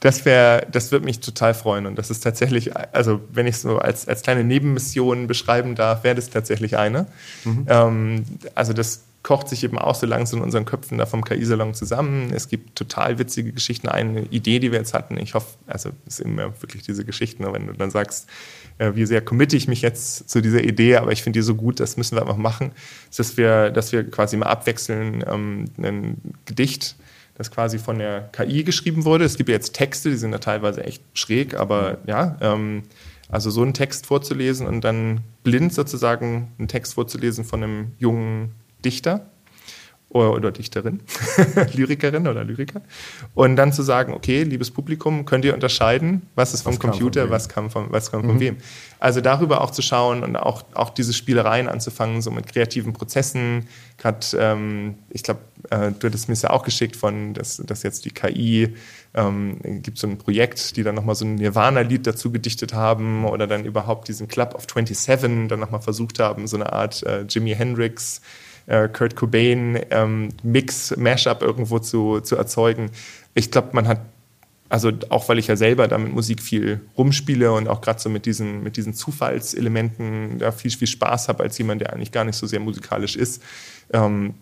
[0.00, 1.86] Das wäre, das würde mich total freuen.
[1.86, 6.04] Und das ist tatsächlich, also wenn ich es so als, als kleine Nebenmission beschreiben darf,
[6.04, 7.06] wäre das tatsächlich eine.
[7.44, 7.66] Mhm.
[7.66, 11.72] Ähm, also das kocht sich eben auch so langsam in unseren Köpfen da vom KI-Salon
[11.72, 12.30] zusammen.
[12.32, 13.88] Es gibt total witzige Geschichten.
[13.88, 17.50] Eine Idee, die wir jetzt hatten, ich hoffe, also es sind immer wirklich diese Geschichten,
[17.50, 18.28] wenn du dann sagst,
[18.76, 21.54] äh, wie sehr committe ich mich jetzt zu dieser Idee, aber ich finde die so
[21.54, 22.72] gut, das müssen wir einfach machen,
[23.08, 26.94] ist, dass wir, dass wir quasi mal abwechseln, ähm, ein Gedicht,
[27.34, 29.24] das quasi von der KI geschrieben wurde.
[29.24, 32.82] Es gibt ja jetzt Texte, die sind da teilweise echt schräg, aber ja, ähm,
[33.30, 38.52] also so einen Text vorzulesen und dann blind sozusagen einen Text vorzulesen von einem jungen
[38.84, 39.30] Dichter
[40.14, 41.00] oder Dichterin,
[41.74, 42.82] Lyrikerin oder Lyriker.
[43.34, 47.30] Und dann zu sagen, okay, liebes Publikum, könnt ihr unterscheiden, was ist vom was Computer,
[47.30, 48.40] was kam von, was kam von mhm.
[48.40, 48.56] wem.
[49.00, 53.66] Also darüber auch zu schauen und auch, auch diese Spielereien anzufangen, so mit kreativen Prozessen.
[53.98, 58.04] Gerade, ähm, ich glaube, äh, du hattest mir ja auch geschickt von, dass, dass jetzt
[58.04, 58.72] die KI,
[59.14, 63.48] ähm, gibt so ein Projekt, die dann nochmal so ein Nirvana-Lied dazu gedichtet haben oder
[63.48, 67.52] dann überhaupt diesen Club of 27 dann nochmal versucht haben, so eine Art äh, Jimi
[67.52, 68.20] Hendrix
[68.66, 72.90] äh, Kurt Cobain ähm, Mix, Mashup irgendwo zu, zu erzeugen.
[73.34, 74.00] Ich glaube, man hat,
[74.68, 78.08] also auch weil ich ja selber da mit Musik viel rumspiele und auch gerade so
[78.08, 82.24] mit diesen, mit diesen Zufallselementen da viel, viel Spaß habe als jemand, der eigentlich gar
[82.24, 83.42] nicht so sehr musikalisch ist.
[83.92, 84.34] Ähm,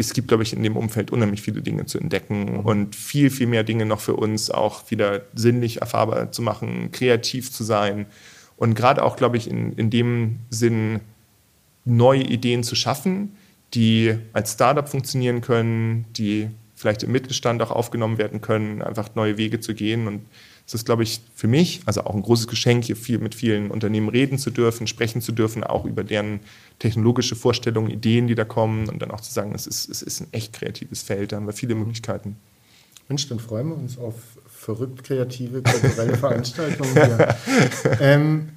[0.00, 3.48] es gibt, glaube ich, in dem Umfeld unheimlich viele Dinge zu entdecken und viel, viel
[3.48, 8.06] mehr Dinge noch für uns auch wieder sinnlich erfahrbar zu machen, kreativ zu sein
[8.56, 11.00] und gerade auch, glaube ich, in, in dem Sinn
[11.84, 13.36] neue Ideen zu schaffen,
[13.74, 19.36] die als Startup funktionieren können, die vielleicht im Mittelstand auch aufgenommen werden können, einfach neue
[19.36, 20.06] Wege zu gehen.
[20.06, 20.22] Und
[20.66, 23.70] es ist, glaube ich, für mich, also auch ein großes Geschenk, hier viel mit vielen
[23.70, 26.40] Unternehmen reden zu dürfen, sprechen zu dürfen, auch über deren
[26.78, 30.20] technologische Vorstellungen, Ideen, die da kommen und dann auch zu sagen, es ist, es ist
[30.20, 32.36] ein echt kreatives Feld, da haben wir viele Möglichkeiten.
[33.08, 34.14] Mensch, dann freuen wir uns auf
[34.46, 37.36] verrückt kreative kulturelle Veranstaltungen hier.
[38.00, 38.50] ähm,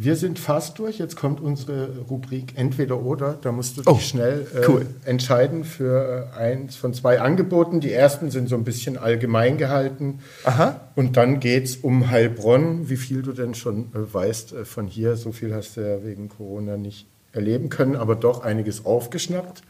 [0.00, 0.98] wir sind fast durch.
[0.98, 3.36] Jetzt kommt unsere Rubrik Entweder oder.
[3.42, 4.86] Da musst du dich oh, schnell äh, cool.
[5.04, 7.80] entscheiden für äh, eins von zwei Angeboten.
[7.80, 10.20] Die ersten sind so ein bisschen allgemein gehalten.
[10.44, 10.82] Aha.
[10.94, 12.88] Und dann geht es um Heilbronn.
[12.88, 15.16] Wie viel du denn schon äh, weißt äh, von hier.
[15.16, 19.62] So viel hast du ja wegen Corona nicht erleben können, aber doch einiges aufgeschnappt.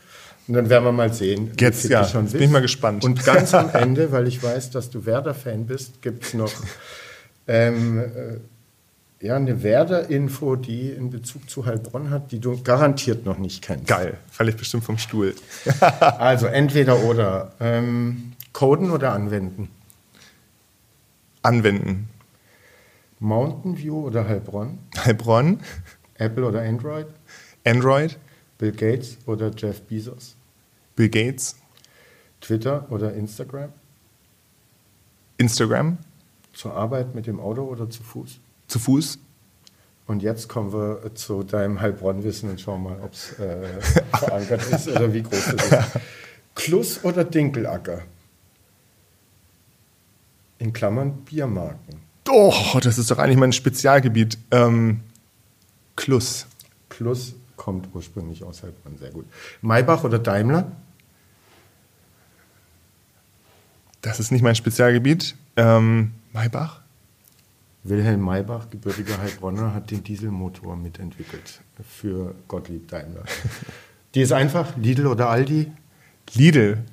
[0.47, 1.53] Und dann werden wir mal sehen.
[1.59, 3.03] Jetzt, ja, schon bin ich mal gespannt.
[3.03, 6.53] Und ganz am Ende, weil ich weiß, dass du Werder-Fan bist, gibt es noch
[7.47, 8.37] ähm, äh,
[9.21, 13.89] ja, eine Werder-Info, die in Bezug zu Heilbronn hat, die du garantiert noch nicht kennst.
[13.89, 15.35] Geil, falle ich bestimmt vom Stuhl.
[16.01, 17.53] also entweder oder.
[17.59, 19.69] Ähm, coden oder anwenden?
[21.43, 22.09] Anwenden.
[23.19, 24.79] Mountain View oder Heilbronn?
[24.97, 25.61] Heilbronn.
[26.15, 27.07] Apple oder Android?
[27.65, 28.17] Android.
[28.59, 30.35] Bill Gates oder Jeff Bezos?
[30.95, 31.57] Bill Gates.
[32.41, 33.73] Twitter oder Instagram?
[35.39, 35.99] Instagram.
[36.53, 38.39] Zur Arbeit mit dem Auto oder zu Fuß?
[38.69, 39.19] Zu Fuß.
[40.07, 43.67] Und jetzt kommen wir zu deinem Heilbronn-Wissen und schauen mal, ob es äh,
[44.19, 45.75] verankert ist oder wie groß es ist.
[46.55, 48.03] Kluss oder Dinkelacker?
[50.59, 52.01] In Klammern Biermarken.
[52.31, 54.39] Oh, das ist doch eigentlich mein Spezialgebiet.
[54.51, 55.01] Ähm,
[55.95, 56.47] Kluss.
[56.89, 59.27] Kluss kommt ursprünglich aus Heilbronn, sehr gut.
[59.61, 60.73] Maybach oder Daimler?
[64.01, 65.35] Das ist nicht mein Spezialgebiet.
[65.57, 66.81] Ähm, Maybach?
[67.89, 73.25] Wilhelm Maybach, gebürtiger Heilbronner, hat den Dieselmotor mitentwickelt für Gottlieb Daimler.
[74.15, 75.71] Die ist einfach, Lidl oder Aldi?
[76.35, 76.85] Lidl.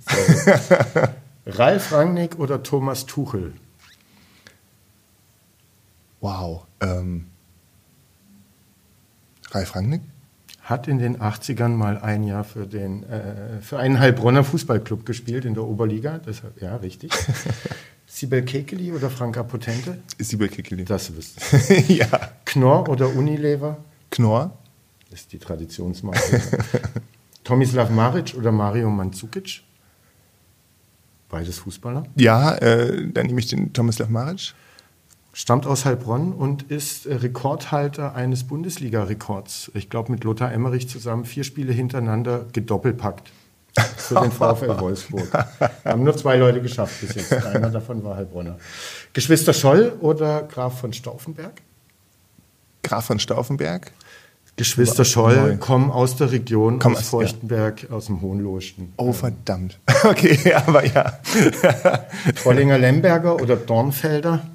[1.45, 3.53] Ralf Rangnick oder Thomas Tuchel?
[6.19, 6.65] Wow.
[6.81, 7.27] Ähm,
[9.51, 10.01] Ralf Rangnick?
[10.61, 15.45] Hat in den 80ern mal ein Jahr für, den, äh, für einen Heilbronner Fußballclub gespielt
[15.45, 16.17] in der Oberliga.
[16.17, 17.11] Deshalb, ja, richtig.
[18.25, 19.99] Sibel Kekeli oder Franka Potente?
[20.17, 20.83] Sibel Kekeli.
[20.83, 22.07] Das wüsste ja.
[22.43, 23.77] Knorr oder Unilever?
[24.09, 24.57] Knorr.
[25.11, 26.41] Das ist die Traditionsmarke.
[27.43, 29.61] Tomislav Maric oder Mario Mandzukic?
[31.29, 32.07] Beides Fußballer?
[32.15, 34.55] Ja, äh, dann nehme ich den Tomislav Maric.
[35.31, 39.69] Stammt aus Heilbronn und ist äh, Rekordhalter eines Bundesliga-Rekords.
[39.75, 43.31] Ich glaube, mit Lothar Emmerich zusammen vier Spiele hintereinander gedoppelpackt
[43.97, 45.27] für den VfL Wolfsburg.
[45.85, 47.33] Haben nur zwei Leute geschafft bis jetzt.
[47.33, 48.57] Einer davon war Heilbronner.
[49.13, 51.61] Geschwister Scholl oder Graf von Stauffenberg?
[52.83, 53.91] Graf von Stauffenberg?
[54.57, 57.89] Geschwister Scholl kommen aus der Region, Komm, aus Feuchtenberg, ja.
[57.89, 58.93] aus dem Hohenlohesten.
[58.97, 59.79] Oh, verdammt.
[60.03, 61.17] Okay, aber ja.
[62.35, 64.45] Trollinger Lemberger oder Dornfelder?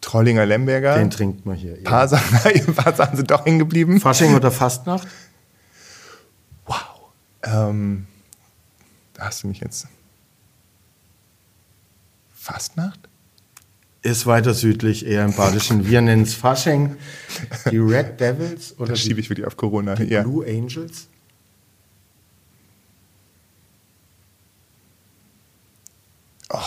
[0.00, 0.96] Trollinger Lemberger.
[0.96, 1.74] Den trinkt man hier.
[1.74, 4.00] Ein paar, paar Sachen sind doch hängen geblieben.
[4.00, 5.06] Fasching oder Fastnacht?
[6.64, 6.76] Wow.
[7.42, 8.06] Ähm,
[9.18, 9.86] hast du mich jetzt.
[12.34, 13.08] Fastnacht?
[14.02, 15.88] Ist weiter südlich, eher im Badischen.
[15.88, 16.96] Wir nennen es Fasching.
[17.70, 19.96] Die Red Devils oder das schiebe ich wirklich auf Corona.
[19.96, 20.22] Die ja.
[20.22, 21.08] Blue Angels?
[26.50, 26.60] Oh,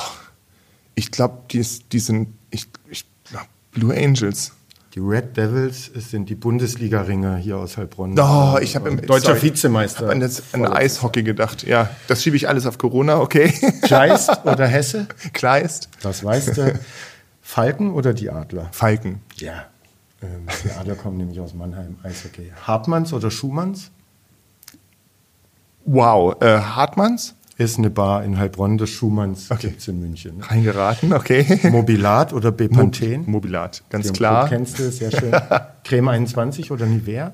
[0.96, 2.34] ich glaube, die, die sind.
[2.50, 4.52] Ich, ich glaube, Blue Angels.
[4.96, 8.18] Die Red Devils sind die Bundesliga-Ringer hier aus Heilbronn.
[8.20, 10.12] Oh, ich habe deutscher sorry, Vizemeister.
[10.12, 11.64] Ich habe an, an Eishockey gedacht.
[11.64, 13.20] Ja, das schiebe ich alles auf Corona.
[13.20, 13.54] Okay.
[13.84, 15.08] Kleist oder Hesse?
[15.34, 15.90] Kleist.
[16.02, 16.80] Das weißt du.
[17.42, 18.70] Falken oder die Adler?
[18.72, 19.22] Falken.
[19.36, 19.66] Ja.
[20.24, 21.98] Ähm, die Adler kommen nämlich aus Mannheim.
[22.02, 22.52] Eishockey.
[22.66, 23.92] Hartmanns oder Schumanns?
[25.86, 26.36] Wow.
[26.42, 27.36] Äh, Hartmanns?
[27.60, 29.68] Ist eine Bar in Heilbronn des Schumanns okay.
[29.68, 30.38] gibt's in München.
[30.38, 30.50] Ne?
[30.50, 31.60] Reingeraten, okay.
[31.70, 33.30] Mobilat oder Bepanthen?
[33.30, 34.48] Mobilat, ganz Den klar.
[34.48, 35.36] Club kennst du, sehr schön.
[35.84, 37.34] Creme 21 oder Nivea?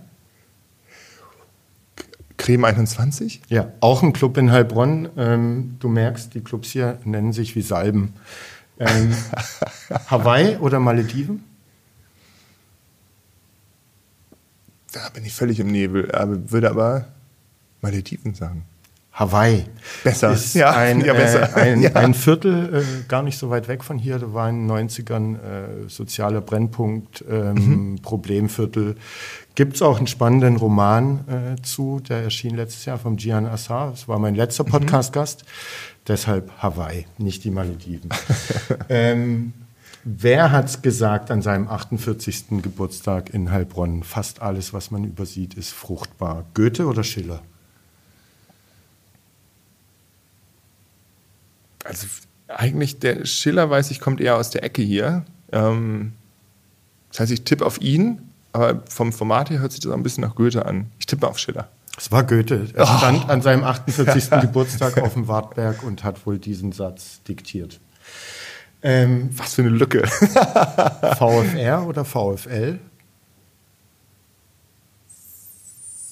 [2.38, 3.42] Creme 21?
[3.50, 5.10] Ja, auch ein Club in Heilbronn.
[5.16, 8.14] Ähm, du merkst, die Clubs hier nennen sich wie Salben.
[8.80, 9.14] Ähm,
[10.08, 11.44] Hawaii oder Malediven?
[14.92, 17.10] Da bin ich völlig im Nebel, aber würde aber
[17.82, 18.66] Malediven sagen.
[19.16, 19.64] Hawaii.
[20.04, 20.34] Besser.
[20.34, 21.56] Ist ja, ein, ja, besser.
[21.56, 21.94] Äh, ein, ja.
[21.94, 24.20] ein, Viertel, äh, gar nicht so weit weg von hier.
[24.20, 27.96] Da war in den 90ern äh, sozialer Brennpunkt, ähm, mhm.
[28.02, 28.98] Problemviertel.
[29.56, 33.92] Gibt es auch einen spannenden Roman äh, zu, der erschien letztes Jahr vom Gian Assar.
[33.92, 34.72] Das war mein letzter mhm.
[34.72, 35.44] Podcast-Gast.
[35.44, 35.50] Mhm.
[36.10, 38.10] Deshalb Hawaii, nicht die Malediven.
[38.90, 39.54] ähm,
[40.04, 42.62] wer hat's gesagt an seinem 48.
[42.62, 44.04] Geburtstag in Heilbronn?
[44.04, 46.44] Fast alles, was man übersieht, ist fruchtbar.
[46.54, 47.42] Goethe oder Schiller?
[51.86, 52.08] Also
[52.48, 55.24] eigentlich der Schiller, weiß ich, kommt eher aus der Ecke hier.
[55.52, 56.14] Ähm,
[57.10, 58.22] das heißt, ich tippe auf ihn,
[58.52, 60.92] aber vom Format her hört sich das auch ein bisschen nach Goethe an.
[61.00, 61.70] Ich tippe auf Schiller.
[61.98, 62.68] Es war Goethe.
[62.74, 62.98] Er oh.
[62.98, 64.30] stand an seinem 48.
[64.42, 67.80] Geburtstag auf dem Wartberg und hat wohl diesen Satz diktiert.
[68.82, 70.06] Ähm, Was für eine Lücke.
[71.18, 72.80] VFR oder VfL?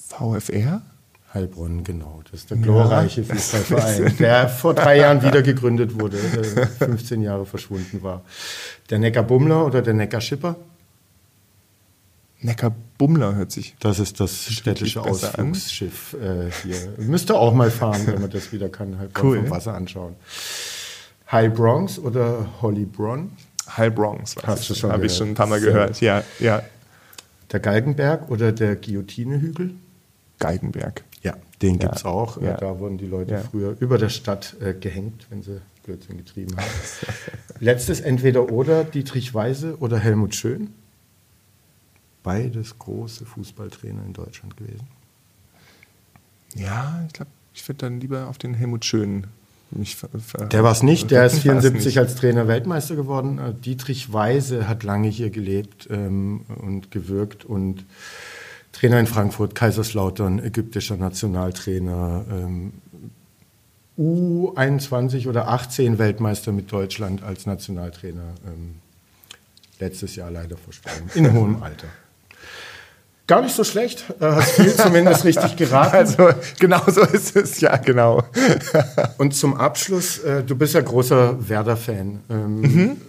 [0.08, 0.82] VFR?
[1.34, 2.22] Heilbronn, genau.
[2.30, 3.34] Das ist der glorreiche ja.
[3.34, 8.24] Fußballverein, der vor drei Jahren wieder gegründet wurde, 15 äh, Jahre verschwunden war.
[8.90, 10.56] Der Neckar-Bummler oder der Neckar-Schipper?
[12.42, 13.76] Neckar-Bummler hört sich.
[13.80, 16.94] Das ist das städtische Ausflugsschiff äh, hier.
[16.98, 19.38] Müsste auch mal fahren, wenn man das wieder kann, Heilbronn cool.
[19.38, 20.16] vom Wasser anschauen.
[21.32, 23.32] High Bronx oder Holly Bron?
[23.76, 26.24] High Bronx, hast du schon Habe ich schon ein paar Mal gehört, ja.
[26.40, 26.62] ja.
[27.52, 29.72] Der Galgenberg oder der Guillotinehügel?
[31.64, 31.64] Geigenberg.
[31.64, 32.42] Ja, den gibt es auch.
[32.42, 32.58] Ja.
[32.58, 33.40] Da wurden die Leute ja.
[33.42, 36.68] früher über der Stadt äh, gehängt, wenn sie Blödsinn getrieben haben.
[37.60, 40.70] Letztes entweder oder Dietrich Weise oder Helmut Schön.
[42.24, 44.88] Beides große Fußballtrainer in Deutschland gewesen.
[46.56, 49.28] Ja, ich glaube, ich würde dann lieber auf den Helmut Schön
[49.72, 50.08] mich ver
[50.52, 53.40] Der war es nicht, der ist 74 als Trainer Weltmeister geworden.
[53.40, 57.86] Äh, Dietrich Weise hat lange hier gelebt ähm, und gewirkt und
[58.74, 62.74] Trainer in Frankfurt, Kaiserslautern, ägyptischer Nationaltrainer, ähm,
[63.98, 68.34] U21 oder 18 Weltmeister mit Deutschland als Nationaltrainer.
[68.46, 68.76] Ähm,
[69.80, 71.88] letztes Jahr leider verstorben, in hohem Alter.
[73.26, 75.96] Gar nicht so schlecht, äh, hast viel zumindest richtig geraten.
[75.96, 78.24] Also genau so ist es, ja genau.
[79.18, 82.20] Und zum Abschluss, äh, du bist ja großer Werder-Fan.
[82.30, 83.02] Ähm, mhm.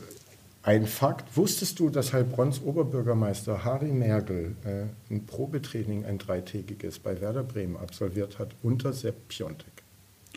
[0.65, 7.21] Ein Fakt, wusstest du, dass Heilbronns Oberbürgermeister Harry Merkel äh, ein Probetraining, ein dreitägiges, bei
[7.21, 9.83] Werder Bremen absolviert hat unter Sepp Piontek?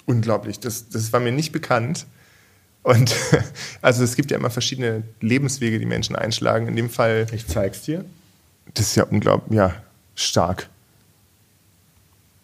[0.05, 2.07] Unglaublich, das, das war mir nicht bekannt.
[2.84, 3.15] Und
[3.82, 6.67] also es gibt ja immer verschiedene Lebenswege, die Menschen einschlagen.
[6.67, 7.28] In dem Fall.
[7.32, 8.03] Ich zeig's dir.
[8.73, 9.75] Das ist ja unglaublich, ja,
[10.13, 10.69] stark.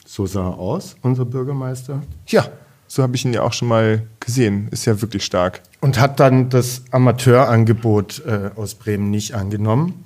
[0.06, 2.02] So sah er aus, unser Bürgermeister.
[2.28, 2.48] Ja,
[2.94, 4.68] so habe ich ihn ja auch schon mal gesehen.
[4.70, 5.62] Ist ja wirklich stark.
[5.82, 10.06] Und hat dann das Amateurangebot äh, aus Bremen nicht angenommen.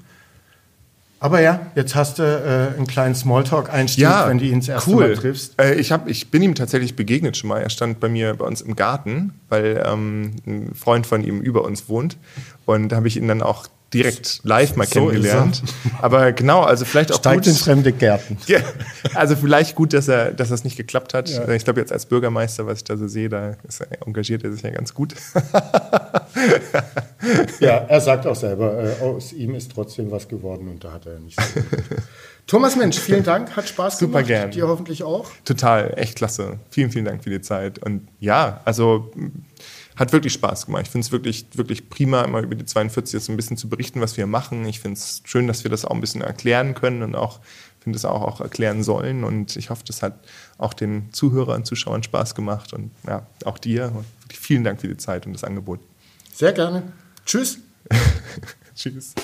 [1.19, 4.91] Aber ja, jetzt hast du äh, einen kleinen Smalltalk-Einstieg, ja, wenn du ihn das erste
[4.91, 5.07] cool.
[5.09, 5.59] Mal triffst.
[5.59, 7.59] Äh, ich, hab, ich bin ihm tatsächlich begegnet schon mal.
[7.59, 11.65] Er stand bei mir bei uns im Garten, weil ähm, ein Freund von ihm über
[11.65, 12.15] uns wohnt.
[12.65, 15.63] Und da habe ich ihn dann auch direkt live mal so kennengelernt.
[16.01, 17.53] Aber genau, also vielleicht auch Steigt gut.
[17.53, 18.37] in fremde Gärten.
[18.47, 18.59] Ja,
[19.13, 21.29] also vielleicht gut, dass er, dass das nicht geklappt hat.
[21.29, 21.47] Ja.
[21.49, 23.57] Ich glaube jetzt als Bürgermeister, was ich da so sehe, da er,
[24.05, 25.13] engagiert er sich ja ganz gut.
[27.59, 31.05] ja, er sagt auch selber, äh, aus ihm ist trotzdem was geworden und da hat
[31.05, 31.61] er nicht so
[32.47, 34.27] Thomas Mensch, vielen Dank, hat Spaß Super gemacht.
[34.27, 34.51] gern.
[34.51, 35.29] Dir hoffentlich auch.
[35.43, 36.59] Total, echt klasse.
[36.69, 37.79] Vielen, vielen Dank für die Zeit.
[37.79, 39.11] Und ja, also
[39.97, 40.83] hat wirklich Spaß gemacht.
[40.85, 43.99] Ich finde es wirklich, wirklich prima, immer über die 42 jetzt ein bisschen zu berichten,
[43.99, 44.65] was wir machen.
[44.65, 47.39] Ich finde es schön, dass wir das auch ein bisschen erklären können und auch
[47.87, 49.23] finde es auch, auch erklären sollen.
[49.23, 50.19] Und ich hoffe, das hat
[50.57, 53.93] auch den Zuhörern, Zuschauern Spaß gemacht und ja, auch dir.
[53.95, 55.79] Und vielen Dank für die Zeit und das Angebot.
[56.33, 56.83] Sehr gerne.
[57.25, 57.59] Tschüss.
[58.75, 59.15] Tschüss.